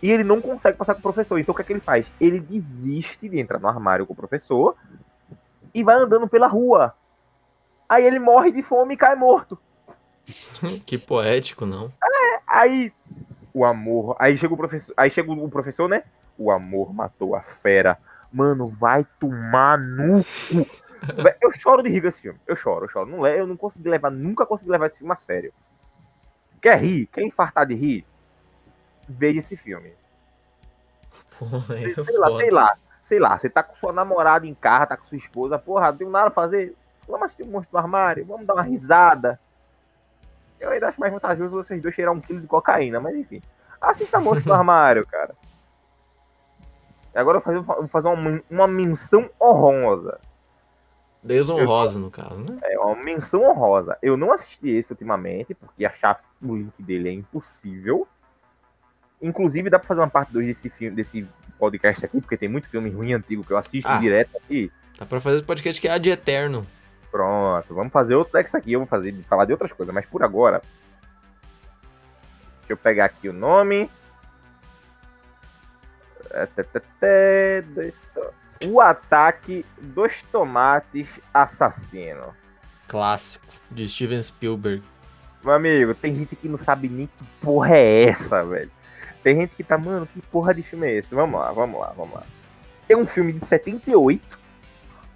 [0.02, 1.40] E ele não consegue passar com o professor.
[1.40, 2.06] Então o que é que ele faz?
[2.20, 4.76] Ele desiste de entrar no armário com o professor
[5.74, 6.94] e vai andando pela rua.
[7.88, 9.58] Aí ele morre de fome e cai morto.
[10.86, 11.92] que poético, não?
[12.50, 12.92] Aí
[13.54, 16.04] o amor, aí chega o professor, aí chega o professor, né?
[16.38, 17.98] O amor matou a fera.
[18.32, 20.90] Mano, vai tomar no cu.
[21.42, 22.40] Eu choro de rir esse filme.
[22.46, 23.10] Eu choro, eu choro.
[23.10, 25.54] Não, eu não consegui levar, nunca consegui levar esse filme a sério.
[26.62, 27.06] Quer rir?
[27.06, 28.06] Quer infartar de rir?
[29.08, 29.94] Veja esse filme.
[31.38, 32.78] Porra, Sei, é sei lá, sei lá.
[33.02, 35.98] Sei lá, você tá com sua namorada em casa, tá com sua esposa, porra, não
[35.98, 36.76] tem nada a fazer.
[37.08, 39.40] Vamos assistir o monstro do armário, vamos dar uma risada.
[40.60, 43.42] Eu ainda acho mais vantajoso vocês dois cheirar um quilo de cocaína, mas enfim.
[43.80, 45.34] Assista monstro do armário, cara.
[47.14, 50.20] E agora eu vou fazer, vou fazer uma, uma menção honrosa.
[51.22, 52.60] Desonrosa, no caso, né?
[52.64, 53.98] É uma menção honrosa.
[54.02, 58.08] Eu não assisti esse ultimamente, porque achar o link dele é impossível.
[59.22, 62.70] Inclusive, dá pra fazer uma parte 2 desse filme, desse podcast aqui, porque tem muito
[62.70, 63.98] filme ruim antigo que eu assisto Ah.
[63.98, 64.72] direto aqui.
[64.98, 66.66] Dá pra fazer esse podcast que é a de eterno.
[67.12, 68.74] Pronto, vamos fazer outro desse aqui.
[68.74, 70.62] Eu vou fazer falar de outras coisas, mas por agora.
[72.60, 73.90] Deixa eu pegar aqui o nome.
[76.32, 77.54] É,
[78.68, 82.36] O ataque dos tomates assassino.
[82.88, 83.46] Clássico.
[83.72, 84.84] De Steven Spielberg.
[85.44, 88.72] Meu amigo, tem gente que não sabe nem que porra é essa, velho.
[89.24, 91.14] Tem gente que tá, mano, que porra de filme é esse?
[91.16, 92.24] Vamos lá, vamos lá, vamos lá.
[92.88, 94.39] É um filme de 78,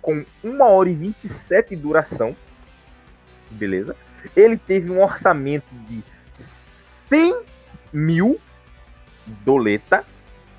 [0.04, 2.36] com 1 hora e 27 de duração.
[3.50, 3.96] Beleza?
[4.36, 7.42] Ele teve um orçamento de 100
[7.92, 8.40] mil
[9.26, 10.06] doleta.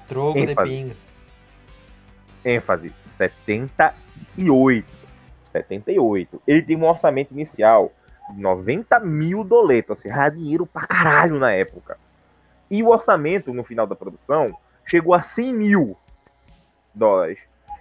[0.09, 0.71] Troco de ênfase.
[0.71, 0.97] pinga.
[2.45, 4.87] ênfase, 78.
[5.43, 6.43] 78.
[6.47, 7.93] Ele tem um orçamento inicial
[8.31, 11.99] de 90 mil doletas, ou seja, era dinheiro pra caralho na época.
[12.71, 15.97] E o orçamento, no final da produção, chegou a 100 mil
[16.95, 17.39] dólares.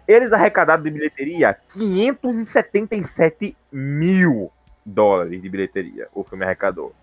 [0.08, 4.51] Eles arrecadaram de bilheteria 577 mil
[4.86, 6.08] dólares de bilheteria.
[6.14, 6.93] O filme arrecadou.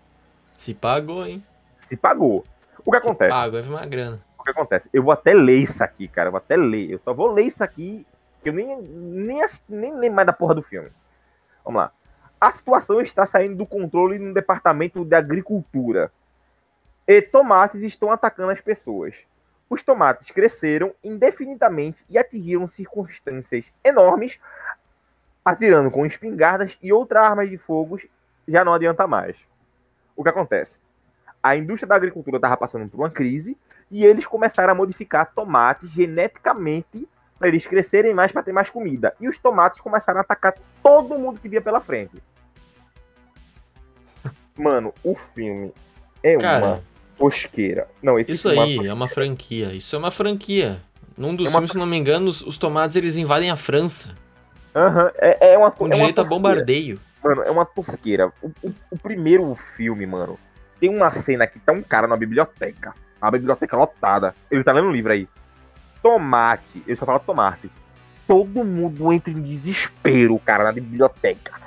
[0.55, 1.43] Se pagou, hein?
[1.77, 2.43] Se pagou.
[2.85, 3.31] O que Se acontece?
[3.31, 4.21] pagou, é uma grana.
[4.37, 4.89] o que acontece?
[4.93, 6.27] Eu vou até ler isso aqui, cara.
[6.27, 6.91] Eu vou até ler.
[6.91, 8.05] Eu só vou ler isso aqui,
[8.43, 10.89] que eu nem, nem, nem lembro mais da porra do filme.
[11.65, 11.91] Vamos lá.
[12.39, 16.11] A situação está saindo do controle no departamento de agricultura.
[17.07, 19.15] E tomates estão atacando as pessoas.
[19.71, 24.37] Os tomates cresceram indefinidamente e atingiram circunstâncias enormes,
[25.45, 27.97] atirando com espingardas e outras armas de fogo.
[28.45, 29.37] Já não adianta mais.
[30.13, 30.81] O que acontece?
[31.41, 33.57] A indústria da agricultura estava passando por uma crise
[33.89, 37.07] e eles começaram a modificar tomates geneticamente
[37.39, 39.15] para eles crescerem mais para ter mais comida.
[39.21, 40.53] E os tomates começaram a atacar
[40.83, 42.21] todo mundo que via pela frente.
[44.57, 45.73] Mano, o filme
[46.21, 46.83] é uma Cara,
[47.21, 47.87] tosqueira.
[48.01, 49.73] Não, esse isso é uma aí é uma franquia.
[49.73, 50.81] Isso é uma franquia.
[51.17, 53.55] Num dos É uma filmes, se não me engano, os, os tomates eles invadem a
[53.55, 54.15] França.
[54.75, 56.39] Aham, é, é uma Com é uma direito a tosqueira.
[56.41, 56.99] bombardeio.
[57.23, 58.31] Mano, é uma tosqueira.
[58.41, 60.39] O, o- o primeiro filme, mano,
[60.79, 62.93] tem uma cena que tá um cara na biblioteca.
[63.21, 64.33] A biblioteca lotada.
[64.49, 65.27] Ele tá lendo um livro aí.
[66.01, 66.81] Tomate.
[66.87, 67.69] Ele só fala tomate.
[68.27, 71.60] Todo mundo entra em desespero, cara, na biblioteca.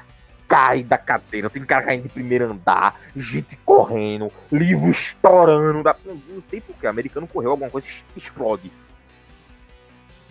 [0.54, 5.82] Cai da cadeira, tem cara caindo de primeiro andar, gente correndo, livro estourando.
[5.82, 5.96] Da...
[6.04, 8.70] Não, sei porquê, americano correu, alguma coisa explode.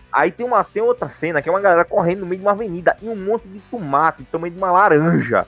[0.09, 2.53] Aí tem, uma, tem outra cena que é uma galera correndo no meio de uma
[2.53, 5.45] avenida e um monte de tomate tamanho de uma laranja.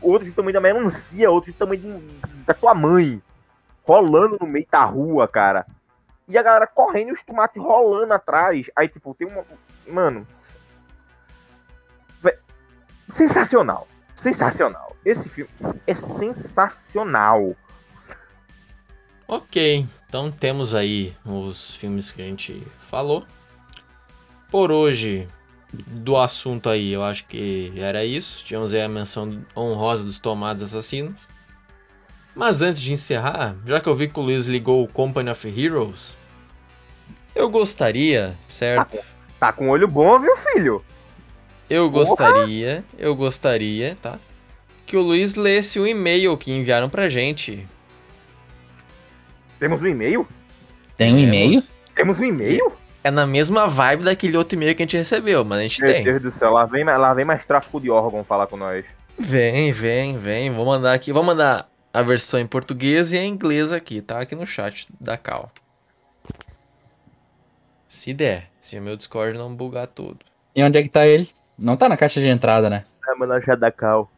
[0.00, 3.20] Outro do tamanho da melancia, outro do tamanho de- da tua mãe.
[3.82, 5.66] Rolando no meio da rua, cara.
[6.28, 8.70] E a galera correndo e os tomates rolando atrás.
[8.76, 9.42] Aí, tipo, tem uma.
[9.88, 10.24] Mano.
[13.14, 13.86] Sensacional.
[14.12, 14.96] Sensacional.
[15.04, 15.48] Esse filme
[15.86, 17.54] é sensacional.
[19.28, 23.24] Ok, então temos aí os filmes que a gente falou.
[24.50, 25.28] Por hoje,
[25.72, 28.44] do assunto aí, eu acho que era isso.
[28.44, 31.14] Tínhamos aí a menção honrosa dos tomates assassinos.
[32.34, 35.46] Mas antes de encerrar, já que eu vi que o Luiz ligou o Company of
[35.46, 36.16] Heroes,
[37.32, 38.98] eu gostaria, certo?
[39.38, 40.84] Tá com olho bom, viu, filho?
[41.68, 42.04] Eu Porra!
[42.04, 44.18] gostaria, eu gostaria, tá?
[44.86, 47.66] Que o Luiz lesse o e-mail que enviaram pra gente.
[49.58, 50.28] Temos um e-mail?
[50.96, 51.62] Tem um e-mail?
[51.94, 52.72] Temos um e-mail?
[53.02, 55.92] É na mesma vibe daquele outro e-mail que a gente recebeu, mas a gente Meu
[55.92, 56.04] tem.
[56.04, 58.84] Deus do céu, lá vem, mais- lá vem mais tráfico de órgão falar com nós.
[59.18, 60.50] Vem, vem, vem.
[60.52, 61.12] Vou mandar aqui.
[61.12, 64.20] Vou mandar a versão em português e em inglês aqui, tá?
[64.20, 65.50] Aqui no chat da Cal.
[67.88, 68.50] Se der.
[68.60, 70.18] Se o meu Discord não bugar tudo.
[70.54, 71.28] E onde é que tá ele?
[71.58, 72.84] Não tá na caixa de entrada, né?
[73.06, 74.10] Ah, mano, já da cal.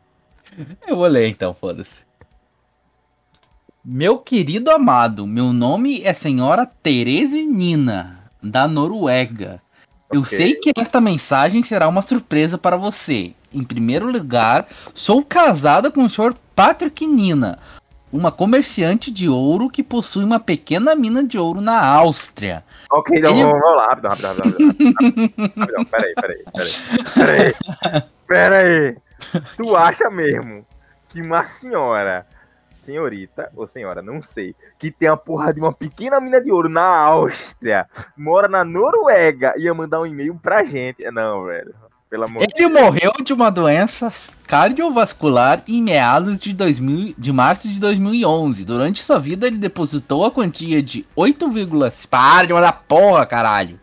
[0.87, 2.05] Eu vou ler então, foda-se.
[3.85, 9.61] Meu querido amado, meu nome é Senhora Terese Nina, da Noruega.
[10.13, 10.37] Eu Ok.
[10.37, 13.33] sei que esta mensagem será uma surpresa para você.
[13.53, 16.35] Em primeiro lugar, sou casada com o Sr.
[16.55, 17.59] Patrick Nina,
[18.17, 22.65] uma comerciante de ouro que possui uma pequena mina de ouro na Áustria.
[22.91, 24.57] Ok, então Ele- vamos, lá, rápido, rápido, rápido.
[24.57, 25.61] rápido, rápido.
[25.61, 26.73] Rapidão, peraí, peraí, peraí.
[27.15, 27.55] Peraí,
[28.27, 28.97] peraí.
[29.57, 30.67] Tu acha mesmo
[31.09, 32.27] que uma senhora,
[32.75, 36.69] senhorita ou senhora, não sei, que tem a porra de uma pequena mina de ouro
[36.69, 37.87] na Áustria,
[38.17, 41.09] mora na Noruega, ia mandar um e-mail pra gente?
[41.11, 41.75] Não, velho.
[42.57, 44.13] Ele morreu de uma doença
[44.47, 48.65] cardiovascular em meados de, 2000, de março de 2011.
[48.65, 51.49] Durante sua vida, ele depositou a quantia de 8,
[52.09, 53.81] para de mandar porra, caralho.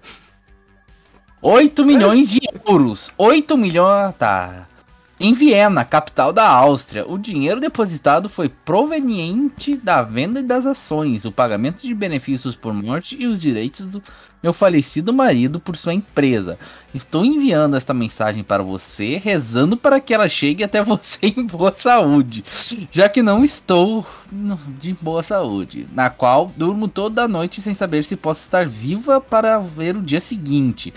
[1.41, 3.11] 8 milhões de euros.
[3.17, 4.15] 8 milhões.
[4.15, 4.67] Tá.
[5.23, 7.09] Em Viena, capital da Áustria.
[7.09, 13.15] O dinheiro depositado foi proveniente da venda das ações, o pagamento de benefícios por morte
[13.17, 14.03] e os direitos do
[14.43, 16.59] meu falecido marido por sua empresa.
[16.93, 21.71] Estou enviando esta mensagem para você, rezando para que ela chegue até você em boa
[21.71, 22.43] saúde,
[22.91, 24.05] já que não estou
[24.77, 29.57] de boa saúde, na qual durmo toda noite sem saber se posso estar viva para
[29.57, 30.93] ver o dia seguinte.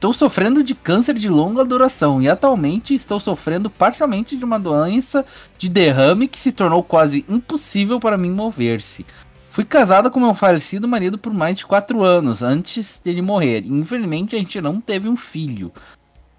[0.00, 5.26] Estou sofrendo de câncer de longa duração e atualmente estou sofrendo parcialmente de uma doença
[5.58, 9.04] de derrame que se tornou quase impossível para mim mover-se.
[9.50, 13.62] Fui casada com meu falecido marido por mais de 4 anos antes dele morrer.
[13.66, 15.70] Infelizmente a gente não teve um filho.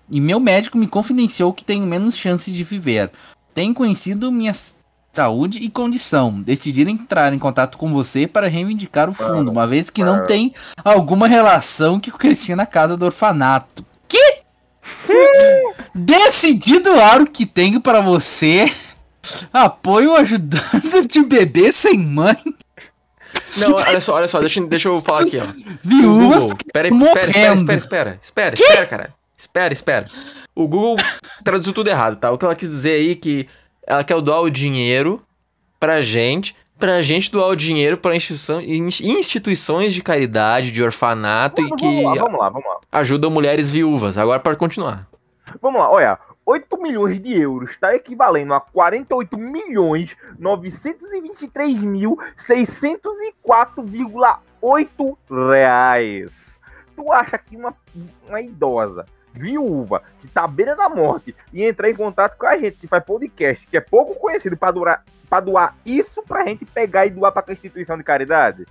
[0.10, 3.12] E meu médico me confidenciou que tenho menos chance de viver.
[3.54, 4.54] Tenho conhecido minha
[5.12, 6.42] saúde e condição.
[6.42, 10.54] Decidi entrar em contato com você para reivindicar o fundo, uma vez que não tem
[10.84, 13.86] alguma relação que eu cresci na casa do orfanato.
[14.08, 14.42] Que?
[15.94, 18.72] Decidi doar o que tenho para você.
[19.54, 22.36] Apoio ajudando de bebê sem mãe,
[23.58, 25.46] Não, olha só, olha só, deixa, deixa eu falar aqui, ó.
[25.84, 26.44] Viúvas.
[26.44, 29.14] Espera, espera, espera, espera, espera, espera, cara.
[29.38, 30.06] Espera, espera.
[30.56, 30.96] O Google
[31.44, 32.32] traduziu tudo errado, tá?
[32.32, 33.48] O que ela quis dizer aí é que
[33.92, 35.22] ela quer doar o dinheiro
[35.80, 41.62] pra gente, pra gente doar o dinheiro pra instituição, ins- instituições de caridade, de orfanato
[41.62, 42.80] e Vamos que lá, vamos lá, vamos lá.
[42.92, 44.18] ajudam mulheres viúvas.
[44.18, 45.08] Agora pode continuar.
[45.62, 46.18] Vamos lá, olha.
[46.44, 56.60] 8 milhões de euros está equivalendo a 48 milhões 923 mil 604,8 reais.
[56.96, 57.76] Tu acha que uma,
[58.28, 62.58] uma idosa, viúva, que tá à beira da morte e entrar em contato com a
[62.58, 66.66] gente, que faz podcast, que é pouco conhecido para doar, pra doar isso pra gente
[66.66, 68.66] pegar e doar pra instituição de caridade?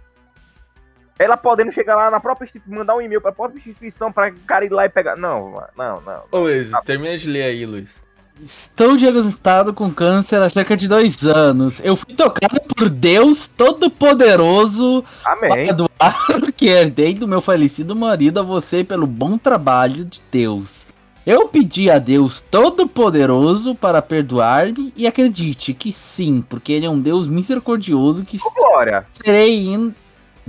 [1.18, 4.64] Ela podendo chegar lá na própria instituição, mandar um e-mail pra própria instituição pra cara
[4.64, 5.16] ir lá e pegar.
[5.16, 6.24] Não, não, não.
[6.32, 8.02] Ô Luiz, termina de ler aí, Luiz.
[8.42, 11.78] Estou diagnosticado com câncer há cerca de dois anos.
[11.84, 15.48] Eu fui tocado por Deus Todo-Poderoso Amém.
[15.48, 20.22] para doar o que herdei do meu falecido marido a você pelo bom trabalho de
[20.30, 20.86] Deus.
[21.26, 26.98] Eu pedi a Deus Todo-Poderoso para perdoar-me e acredite que sim, porque ele é um
[26.98, 29.94] Deus misericordioso que Glória, serei indo.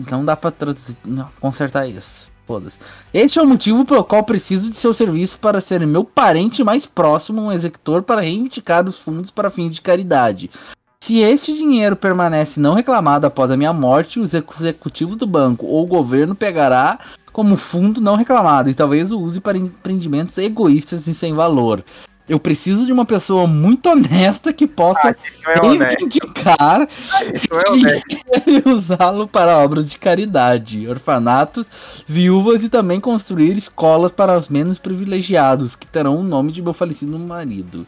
[0.09, 2.30] Não dá pra traduzir, não, consertar isso.
[3.13, 6.85] Este é o motivo pelo qual preciso de seu serviço para ser meu parente mais
[6.85, 10.49] próximo, um executor para reivindicar os fundos para fins de caridade.
[11.03, 15.65] Se este dinheiro permanece não reclamado após a minha morte, o execu- executivo do banco
[15.65, 16.99] ou o governo pegará
[17.33, 21.83] como fundo não reclamado e talvez o use para empreendimentos egoístas e sem valor.
[22.29, 28.01] Eu preciso de uma pessoa muito honesta que possa não é reivindicar não é
[28.47, 34.79] e usá-lo para obras de caridade, orfanatos, viúvas e também construir escolas para os menos
[34.79, 37.85] privilegiados, que terão o nome de meu falecido marido.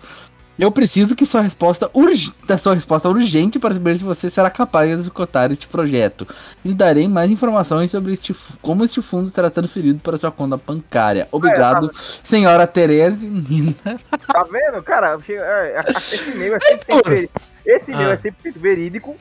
[0.58, 2.32] Eu preciso que sua resposta urg...
[2.46, 6.28] da sua resposta urgente para saber se você será capaz de executar este projeto.
[6.64, 11.28] Lhe darei mais informações sobre este, como este fundo será transferido para sua conta bancária.
[11.32, 13.74] Obrigado, senhora Tereza Nina.
[13.84, 14.82] Tá vendo?
[14.84, 17.42] Cara, é, é, esse e-mail é 100% verídico.
[17.66, 18.14] Esse e-mail Ah.
[18.14, 19.16] é 100% verídico.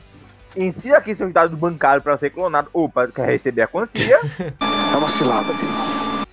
[0.55, 4.19] Insira aqui seus dados bancários para ser clonado ou para quer receber a quantia.
[4.93, 5.51] É uma cilada.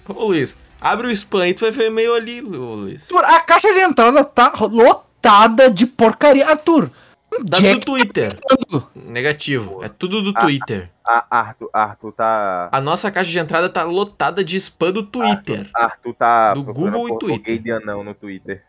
[0.07, 3.03] Ô Luiz, abre o spam e tu vai ver o e-mail ali, Luiz.
[3.03, 6.49] Arthur, a caixa de entrada tá lotada de porcaria.
[6.49, 6.91] Arthur,
[7.33, 7.39] é
[7.74, 8.35] do Twitter.
[8.35, 8.57] tá?
[8.95, 9.83] Negativo.
[9.85, 10.41] É tudo do Ah.
[10.41, 10.91] Twitter.
[11.05, 12.68] A Arthur, Arthur tá.
[12.72, 15.68] A nossa caixa de entrada tá lotada de spam do Twitter.
[15.74, 16.55] Arthur tá.
[16.55, 17.45] Do Google e Twitter.
[17.47, 18.64] Gay de anão no Twitter.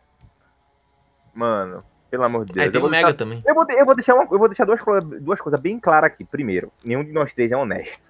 [1.33, 2.61] Mano, pelo amor de Deus.
[2.63, 3.41] Aí eu tem o vou Mega deixar- também.
[3.45, 4.79] Eu vou, eu vou deixar, uma, eu vou deixar duas,
[5.21, 6.25] duas coisas bem claras aqui.
[6.25, 8.01] Primeiro, nenhum de nós três é honesto.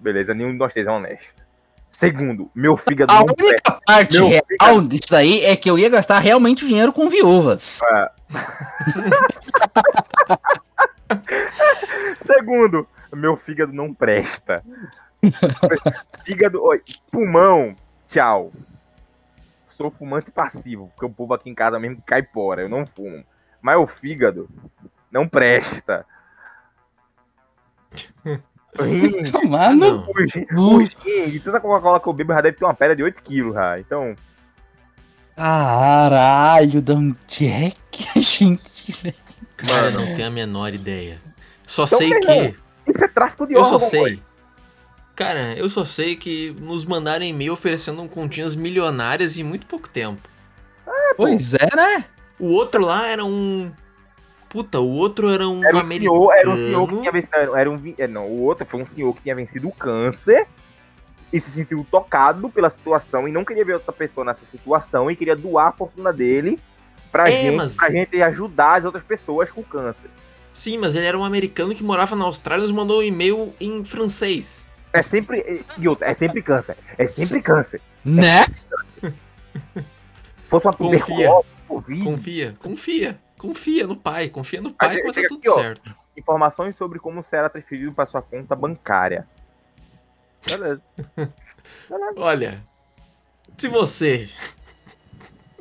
[0.00, 1.46] Beleza, nenhum de nós três é honesto.
[1.90, 3.44] Segundo, meu fígado A não presta.
[3.44, 7.08] única parte Meu, real disso daí é que eu ia gastar realmente o dinheiro com
[7.08, 7.80] viúvas.
[12.18, 14.62] Segundo, meu fígado não presta.
[16.24, 17.74] fígado, oi, pulmão,
[18.06, 18.52] tchau.
[19.70, 23.24] Sou fumante passivo, porque o povo aqui em casa mesmo cai fora, eu não fumo.
[23.60, 24.48] Mas o fígado
[25.10, 26.04] não presta.
[28.84, 30.54] Rim, Tomar no o rim- cu.
[30.60, 33.22] o rim, de tanta Coca-Cola que eu bebo já deve ter uma pedra de 8
[33.22, 33.78] quilos já.
[33.78, 34.14] Então,
[35.48, 39.14] Caralho, de onde é que a gente.
[39.56, 41.18] Cara, não tenho a menor ideia.
[41.66, 42.30] Só Então, sei que.
[42.30, 42.54] irmão,
[42.86, 43.88] isso é tráfico de Eu só órgão.
[43.88, 44.22] sei.
[45.14, 50.20] Cara, eu só sei que nos mandaram e-mail oferecendo continhas milionárias em muito pouco tempo.
[51.16, 52.04] Pois é, né?
[52.38, 53.70] O outro lá era um.
[54.48, 56.14] Puta, o outro era um Era um americano.
[56.20, 57.56] senhor, era um senhor que tinha vencido.
[57.56, 60.46] Era um, é, não, o outro foi um senhor que tinha vencido o câncer
[61.32, 65.16] e se sentiu tocado pela situação e não queria ver outra pessoa nessa situação e
[65.16, 66.58] queria doar a fortuna dele
[67.12, 70.08] pra, É, gente, mas- pra gente ajudar as outras pessoas com câncer.
[70.54, 73.52] Sim, mas ele era um americano que morava na Austrália e nos mandou um e-mail
[73.60, 74.66] em francês.
[74.92, 75.40] É sempre.
[75.78, 76.76] E é sempre câncer.
[76.96, 77.80] É sempre câncer.
[78.02, 78.44] Né?
[78.44, 79.12] Se
[80.48, 80.98] fosse uma Confia.
[81.00, 85.48] tuberculose, Covid, Confia, confia, confia no pai, confia no pai que vai dar tudo aqui,
[85.48, 85.54] ó.
[85.54, 85.96] certo.
[86.16, 89.26] informações sobre como será transferido para sua conta bancária.
[90.44, 90.82] Beleza.
[91.88, 92.14] Beleza.
[92.16, 92.64] Olha,
[93.56, 94.28] se você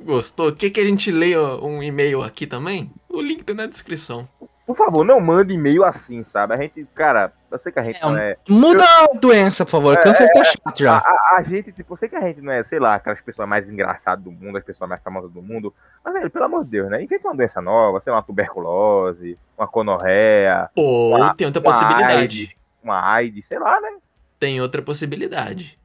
[0.02, 2.92] gostou, quer que a gente leia um e-mail aqui também?
[3.10, 4.28] O link tá na descrição.
[4.68, 6.54] Por favor, não mande e-mail assim, sabe?
[6.54, 8.36] A gente, cara, eu sei que a gente É, não é.
[8.50, 9.98] Muda a doença, por favor.
[10.02, 10.98] Câncer tá chato A, já.
[10.98, 13.48] a- a gente, tipo, eu sei que a gente não é, sei lá, aquelas pessoas
[13.48, 15.74] mais engraçadas do mundo, as pessoas mais famosas do mundo.
[16.04, 17.02] Mas, velho, pelo amor de Deus, né?
[17.02, 21.72] Inventa uma doença nova, sei lá, uma tuberculose, uma conorreia, Ou Uma- tem outra uma
[21.74, 22.14] possibilidade.
[22.14, 22.50] AIDS.
[22.84, 23.90] uma AIDS, sei lá, né?
[24.38, 25.80] Tem outra possibilidade.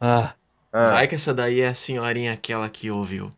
[0.00, 0.32] Ah,
[0.74, 3.30] Ah, Vai que essa daí é a senhorinha aquela que ouviu.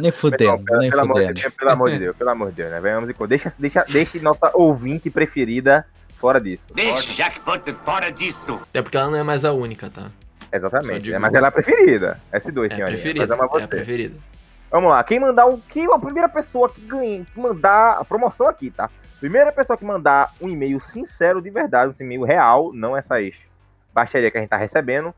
[0.00, 1.40] Nem fudendo, pelo, nem pelo amor de fudendo.
[1.40, 2.80] Deus, pelo amor de Deus, pelo amor de Deus, né?
[2.80, 5.86] Venhamos e deixa, deixa, deixa nossa ouvinte preferida
[6.16, 6.72] fora disso.
[6.74, 8.60] This jackpot fora disso.
[8.70, 10.10] Até porque ela não é mais a única, tá?
[10.52, 11.10] Exatamente.
[11.10, 11.18] né?
[11.18, 12.20] Mas ela é a preferida.
[12.32, 12.86] S2, É senhorinha.
[12.86, 13.34] preferida.
[13.34, 13.66] É a você.
[13.66, 14.16] preferida.
[14.70, 15.02] Vamos lá.
[15.02, 15.58] Quem mandar o.
[15.68, 18.90] Quem, a primeira pessoa que ganha, que mandar a promoção aqui, tá?
[19.18, 23.34] Primeira pessoa que mandar um e-mail sincero de verdade, um e-mail real, não essas
[23.92, 25.14] baixaria que a gente tá recebendo,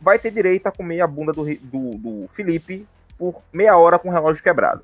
[0.00, 2.86] vai ter direito a comer a bunda do, do, do Felipe
[3.18, 4.82] por meia hora com o relógio quebrado.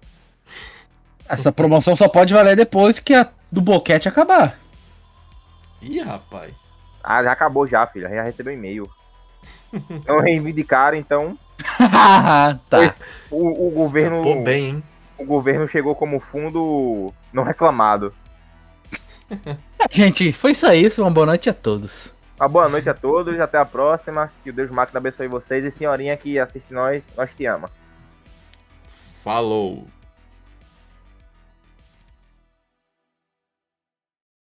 [1.29, 4.59] Essa promoção só pode valer depois que a do boquete acabar.
[5.81, 6.55] Ih, rapaz.
[7.03, 8.09] Ah, já acabou já, filha.
[8.09, 8.89] Já recebeu e-mail.
[10.07, 11.37] Não reivindicaram, então
[12.69, 12.95] tá.
[13.31, 14.23] o, o governo.
[14.23, 14.85] Pô, bem, hein?
[15.19, 18.13] O governo chegou como fundo não reclamado.
[19.91, 21.03] Gente, foi só isso.
[21.03, 22.15] Uma boa noite a todos.
[22.39, 24.33] Uma boa noite a todos, até a próxima.
[24.43, 25.65] Que o Deus Máquina abençoe vocês.
[25.65, 27.71] E senhorinha que assiste nós, nós te ama.
[29.23, 29.87] Falou.